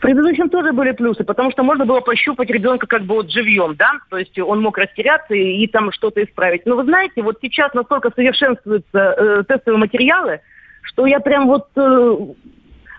В 0.00 0.02
предыдущем 0.02 0.48
тоже 0.48 0.72
были 0.72 0.92
плюсы, 0.92 1.24
потому 1.24 1.50
что 1.50 1.62
можно 1.62 1.84
было 1.84 2.00
пощупать 2.00 2.48
ребенка 2.48 2.86
как 2.86 3.02
бы 3.02 3.16
вот 3.16 3.30
живьем, 3.30 3.76
да, 3.76 3.92
то 4.08 4.16
есть 4.16 4.38
он 4.38 4.62
мог 4.62 4.78
растеряться 4.78 5.34
и, 5.34 5.62
и 5.62 5.66
там 5.66 5.92
что-то 5.92 6.24
исправить. 6.24 6.64
Но 6.64 6.76
вы 6.76 6.84
знаете, 6.84 7.20
вот 7.20 7.36
сейчас 7.42 7.74
настолько 7.74 8.10
совершенствуются 8.16 8.98
э, 8.98 9.44
тестовые 9.46 9.78
материалы, 9.78 10.40
что 10.80 11.04
я 11.04 11.20
прям 11.20 11.48
вот 11.48 11.68
э, 11.76 12.16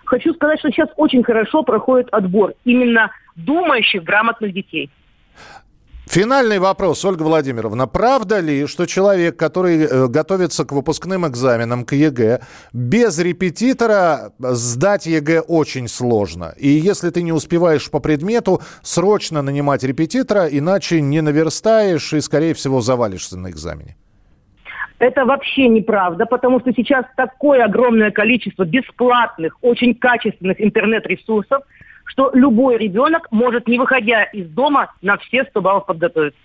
хочу 0.04 0.32
сказать, 0.34 0.60
что 0.60 0.70
сейчас 0.70 0.90
очень 0.94 1.24
хорошо 1.24 1.64
проходит 1.64 2.06
отбор 2.12 2.54
именно 2.64 3.10
думающих, 3.34 4.04
грамотных 4.04 4.52
детей. 4.52 4.88
Финальный 6.06 6.58
вопрос, 6.58 7.04
Ольга 7.04 7.22
Владимировна. 7.22 7.86
Правда 7.86 8.40
ли, 8.40 8.66
что 8.66 8.86
человек, 8.86 9.36
который 9.36 9.84
э, 9.84 10.08
готовится 10.08 10.64
к 10.64 10.72
выпускным 10.72 11.26
экзаменам, 11.26 11.84
к 11.84 11.92
ЕГЭ, 11.92 12.40
без 12.72 13.18
репетитора 13.18 14.32
сдать 14.38 15.06
ЕГЭ 15.06 15.40
очень 15.40 15.88
сложно? 15.88 16.54
И 16.58 16.68
если 16.68 17.10
ты 17.10 17.22
не 17.22 17.32
успеваешь 17.32 17.90
по 17.90 18.00
предмету, 18.00 18.60
срочно 18.82 19.42
нанимать 19.42 19.84
репетитора, 19.84 20.48
иначе 20.50 21.00
не 21.00 21.22
наверстаешь 21.22 22.12
и, 22.12 22.20
скорее 22.20 22.52
всего, 22.52 22.80
завалишься 22.80 23.38
на 23.38 23.48
экзамене. 23.48 23.96
Это 24.98 25.24
вообще 25.24 25.66
неправда, 25.68 26.26
потому 26.26 26.60
что 26.60 26.72
сейчас 26.72 27.04
такое 27.16 27.64
огромное 27.64 28.10
количество 28.10 28.64
бесплатных, 28.64 29.56
очень 29.60 29.94
качественных 29.94 30.60
интернет-ресурсов, 30.60 31.62
что 32.12 32.30
любой 32.34 32.76
ребенок 32.76 33.26
может, 33.30 33.66
не 33.66 33.78
выходя 33.78 34.24
из 34.24 34.48
дома, 34.48 34.92
на 35.00 35.16
все 35.16 35.44
100 35.44 35.60
баллов 35.60 35.86
подготовиться. 35.86 36.38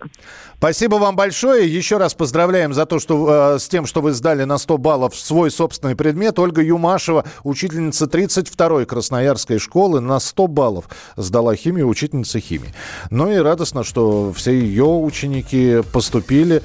Спасибо 0.58 0.96
вам 0.96 1.16
большое. 1.16 1.68
Еще 1.68 1.98
раз 1.98 2.14
поздравляем 2.14 2.74
за 2.74 2.86
то, 2.86 3.00
что 3.00 3.56
э, 3.56 3.60
с 3.60 3.68
тем, 3.68 3.86
что 3.86 4.02
вы 4.02 4.12
сдали 4.14 4.46
на 4.46 4.58
100 4.58 4.78
баллов 4.78 5.16
свой 5.16 5.52
собственный 5.52 5.96
предмет. 5.96 6.40
Ольга 6.40 6.62
Юмашева, 6.62 7.26
учительница 7.44 8.06
32-й 8.06 8.86
Красноярской 8.86 9.60
школы, 9.60 10.00
на 10.00 10.20
100 10.20 10.48
баллов 10.48 10.86
сдала 11.18 11.56
химию, 11.56 11.88
учительница 11.88 12.40
химии. 12.40 12.74
Ну 13.12 13.30
и 13.32 13.38
радостно, 13.38 13.84
что 13.84 14.32
все 14.34 14.58
ее 14.58 14.86
ученики 14.86 15.82
поступили 15.92 16.62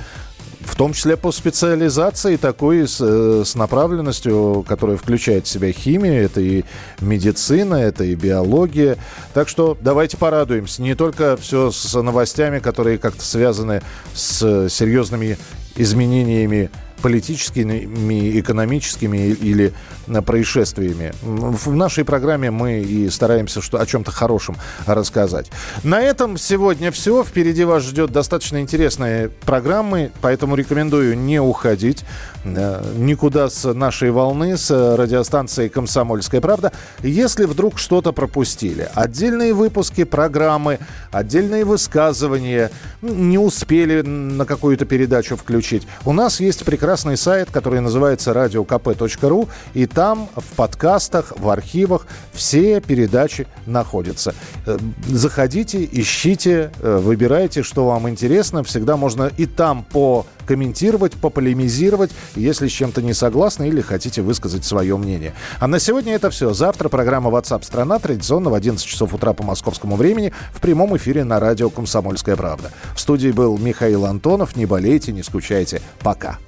в 0.64 0.76
том 0.76 0.92
числе 0.92 1.16
по 1.16 1.32
специализации 1.32 2.36
такой 2.36 2.86
с, 2.88 2.98
э, 3.00 3.42
с 3.44 3.54
направленностью, 3.54 4.64
которая 4.66 4.96
включает 4.96 5.46
в 5.46 5.48
себя 5.48 5.72
химию, 5.72 6.24
это 6.24 6.40
и 6.40 6.64
медицина, 7.00 7.74
это 7.74 8.04
и 8.04 8.14
биология. 8.14 8.96
Так 9.34 9.48
что 9.48 9.76
давайте 9.80 10.16
порадуемся. 10.16 10.82
Не 10.82 10.94
только 10.94 11.36
все 11.36 11.70
с 11.70 12.00
новостями, 12.00 12.58
которые 12.58 12.98
как-то 12.98 13.24
связаны 13.24 13.82
с 14.14 14.68
серьезными 14.68 15.38
изменениями 15.76 16.70
политическими, 17.02 18.40
экономическими 18.40 19.28
или 19.28 19.72
э, 20.06 20.22
происшествиями. 20.22 21.12
В 21.22 21.74
нашей 21.74 22.04
программе 22.04 22.50
мы 22.50 22.80
и 22.80 23.10
стараемся 23.10 23.60
что, 23.60 23.80
о 23.80 23.86
чем-то 23.86 24.10
хорошем 24.10 24.56
рассказать. 24.86 25.50
На 25.82 26.00
этом 26.00 26.38
сегодня 26.38 26.90
все. 26.92 27.24
Впереди 27.24 27.64
вас 27.64 27.82
ждет 27.82 28.12
достаточно 28.12 28.60
интересные 28.60 29.28
программы, 29.28 30.12
поэтому 30.20 30.54
рекомендую 30.54 31.18
не 31.18 31.40
уходить 31.40 32.04
э, 32.44 32.82
никуда 32.96 33.50
с 33.50 33.72
нашей 33.74 34.10
волны, 34.10 34.56
с 34.56 34.70
радиостанцией 34.96 35.68
«Комсомольская 35.68 36.40
правда». 36.40 36.72
Если 37.02 37.44
вдруг 37.44 37.78
что-то 37.78 38.12
пропустили, 38.12 38.88
отдельные 38.94 39.52
выпуски 39.52 40.04
программы, 40.04 40.78
отдельные 41.10 41.64
высказывания, 41.64 42.70
не 43.02 43.38
успели 43.38 44.02
на 44.02 44.44
какую-то 44.44 44.84
передачу 44.84 45.36
включить, 45.36 45.86
у 46.04 46.12
нас 46.12 46.38
есть 46.38 46.64
прекрасный 46.64 46.91
прекрасный 46.92 47.16
сайт, 47.16 47.50
который 47.50 47.80
называется 47.80 48.32
radiokp.ru, 48.32 49.48
и 49.72 49.86
там 49.86 50.28
в 50.36 50.56
подкастах, 50.56 51.32
в 51.38 51.48
архивах 51.48 52.06
все 52.34 52.82
передачи 52.82 53.46
находятся. 53.64 54.34
Э, 54.66 54.76
заходите, 55.08 55.88
ищите, 55.90 56.70
э, 56.82 56.98
выбирайте, 56.98 57.62
что 57.62 57.86
вам 57.86 58.10
интересно. 58.10 58.62
Всегда 58.62 58.98
можно 58.98 59.30
и 59.38 59.46
там 59.46 59.84
по 59.90 60.26
комментировать, 60.52 61.12
пополемизировать, 61.14 62.10
если 62.36 62.68
с 62.68 62.72
чем-то 62.72 63.00
не 63.00 63.14
согласны 63.14 63.68
или 63.68 63.80
хотите 63.80 64.20
высказать 64.20 64.66
свое 64.66 64.98
мнение. 64.98 65.32
А 65.60 65.66
на 65.66 65.78
сегодня 65.78 66.12
это 66.12 66.28
все. 66.28 66.52
Завтра 66.52 66.90
программа 66.90 67.30
WhatsApp 67.30 67.64
страна 67.64 67.98
традиционно 67.98 68.50
в 68.50 68.54
11 68.54 68.86
часов 68.86 69.14
утра 69.14 69.32
по 69.32 69.42
московскому 69.42 69.96
времени 69.96 70.30
в 70.52 70.60
прямом 70.60 70.94
эфире 70.98 71.24
на 71.24 71.40
радио 71.40 71.70
«Комсомольская 71.70 72.36
правда». 72.36 72.70
В 72.94 73.00
студии 73.00 73.30
был 73.30 73.56
Михаил 73.56 74.04
Антонов. 74.04 74.54
Не 74.54 74.66
болейте, 74.66 75.10
не 75.12 75.22
скучайте. 75.22 75.80
Пока. 76.00 76.38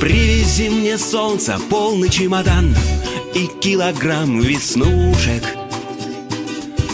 Привези 0.00 0.70
мне 0.70 0.96
солнце, 0.98 1.58
полный 1.68 2.08
чемодан 2.08 2.76
И 3.34 3.48
килограмм 3.60 4.38
веснушек 4.38 5.57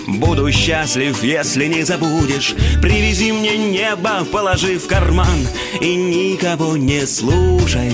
Буду 0.06 0.50
счастлив, 0.52 1.22
если 1.22 1.66
не 1.66 1.82
забудешь. 1.82 2.54
Привези 2.82 3.32
мне 3.32 3.56
небо, 3.56 4.24
положи 4.30 4.78
в 4.78 4.86
карман 4.86 5.46
И 5.80 5.94
никого 5.96 6.76
не 6.76 7.06
слушай. 7.06 7.92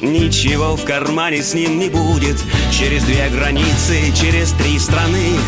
Ничего 0.00 0.76
в 0.76 0.84
кармане 0.84 1.42
с 1.42 1.54
ним 1.54 1.78
не 1.78 1.88
будет. 1.88 2.36
Через 2.70 3.04
две 3.04 3.28
границы, 3.28 4.12
через 4.14 4.52
три 4.52 4.78
страны 4.78 5.38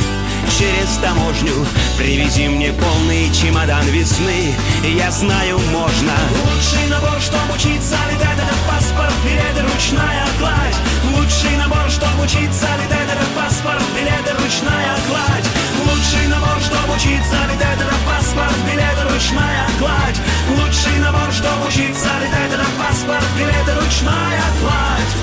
через 0.58 0.96
таможню. 1.02 1.52
Привези 1.98 2.48
мне 2.48 2.72
полный 2.72 3.32
чемодан 3.32 3.84
весны. 3.86 4.54
Я 4.82 5.10
знаю, 5.10 5.58
можно. 5.72 6.12
Лучший 6.44 6.88
набор, 6.88 7.20
чтобы 7.20 7.54
учиться 7.54 7.96
летать 8.10 8.38
Это 8.38 8.54
паспорт, 8.68 9.14
билеты, 9.24 9.62
ручная 9.62 10.26
кладь 10.38 10.87
Лучший 11.04 11.56
набор, 11.56 11.90
чтобы 11.90 12.24
учиться 12.24 12.68
летать 12.80 13.08
Это 13.08 13.26
паспорт, 13.36 13.82
билеты, 13.94 14.32
ручная 14.42 14.96
кладь. 15.08 15.48
Лучший 15.86 16.26
набор, 16.28 16.58
чтобы 16.60 16.94
учиться 16.94 17.36
летать 17.50 17.80
Это 17.80 17.96
паспорт, 18.06 18.58
билеты, 18.66 19.02
ручная 19.12 19.66
кладь. 19.78 20.18
Лучший 20.50 20.98
набор, 20.98 21.32
чтобы 21.32 21.66
учиться 21.68 22.10
летать 22.22 22.52
Это 22.52 22.66
паспорт, 22.78 23.28
билеты, 23.38 23.72
ручная 23.80 24.46
кладь. 24.60 25.14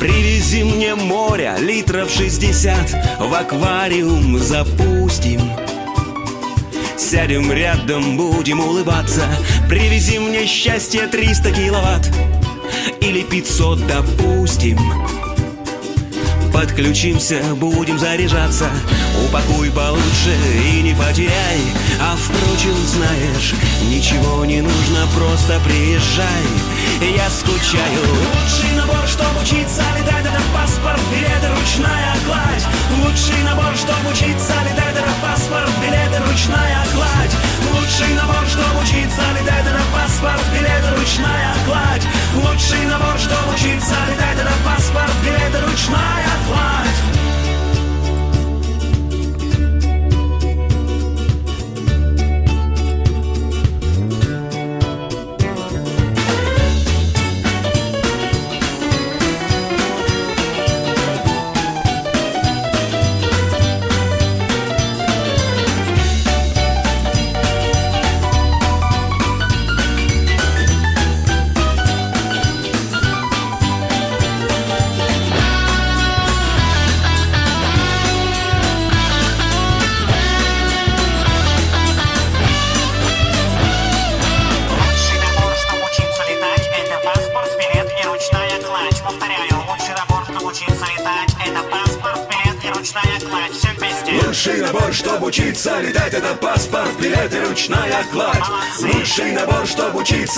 Привези 0.00 0.62
мне 0.62 0.94
море 0.94 1.54
литров 1.58 2.10
шестьдесят. 2.10 2.94
В 3.18 3.34
аквариум 3.34 4.38
запустим 4.38 5.40
Сядем 7.10 7.50
рядом, 7.50 8.18
будем 8.18 8.60
улыбаться. 8.60 9.22
Привези 9.66 10.18
мне 10.18 10.46
счастье 10.46 11.06
300 11.06 11.52
киловатт 11.52 12.10
Или 13.00 13.22
500, 13.22 13.86
допустим. 13.86 14.78
Подключимся, 16.52 17.40
будем 17.54 17.98
заряжаться. 17.98 18.68
Упакуй 19.24 19.70
получше 19.70 20.36
и 20.70 20.82
не 20.82 20.92
потеряй. 20.92 21.62
А 21.98 22.14
впрочем, 22.14 22.76
знаешь, 22.76 23.54
ничего 23.90 24.44
не 24.44 24.60
нужно 24.60 25.06
Просто 25.16 25.58
приезжай, 25.64 26.44
я 27.00 27.30
скучаю. 27.30 28.02
Лучший 28.02 28.72
набор, 28.76 29.06
чтобы 29.06 29.40
учиться 29.42 29.82
летать 29.98 30.26
Это 30.26 30.42
паспорт, 30.54 31.00
билеты, 31.10 31.48
ручная 31.48 32.14
кладь. 32.26 32.64
Лучший 33.02 33.42
набор, 33.44 33.74
чтобы 33.76 34.10
учиться 34.10 34.54
летать 34.64 34.96
Это 34.96 35.12
паспорт, 35.22 35.70
билеты, 35.80 36.18
ручная 36.28 36.84
кладь. 36.94 37.34
Лучший 37.72 38.14
набор, 38.14 38.44
чтобы 38.46 38.82
учиться 38.82 39.22
летать 39.36 39.66
Это 39.66 39.82
паспорт, 39.92 40.44
билеты, 40.52 40.88
ручная 40.98 41.54
кладь. 41.66 42.06
Лучший 42.34 42.84
набор, 42.86 43.18
чтобы 43.18 43.54
учиться 43.54 43.96
летать 44.10 44.38
Это 44.38 44.54
паспорт, 44.64 45.14
билеты, 45.24 45.58
ручная 45.66 46.32
кладь 46.46 47.17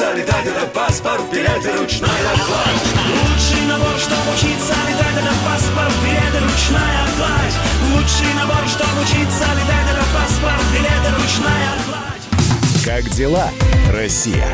учиться 0.00 0.12
летать, 0.14 0.46
это 0.46 0.66
паспорт, 0.66 1.22
билет 1.30 1.64
и 1.64 1.78
ручная 1.78 2.08
кладь. 2.46 2.86
Лучший 3.28 3.66
набор, 3.66 3.98
чтобы 3.98 4.32
учиться 4.34 4.74
летать, 4.88 5.16
это 5.16 5.34
паспорт, 5.44 5.94
билет 6.02 6.34
и 6.34 6.44
ручная 6.44 7.06
кладь. 7.16 7.56
Лучший 7.92 8.34
набор, 8.34 8.68
чтобы 8.68 9.02
учиться 9.02 9.44
летать, 9.54 9.88
это 9.90 10.04
паспорт, 10.14 10.64
билет 10.72 11.04
и 11.04 11.20
ручная 11.20 11.74
кладь. 11.86 12.84
Как 12.84 13.10
дела, 13.10 13.50
Россия? 13.92 14.48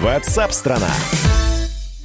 Ватсап-страна! 0.00 0.88
страна 0.88 1.25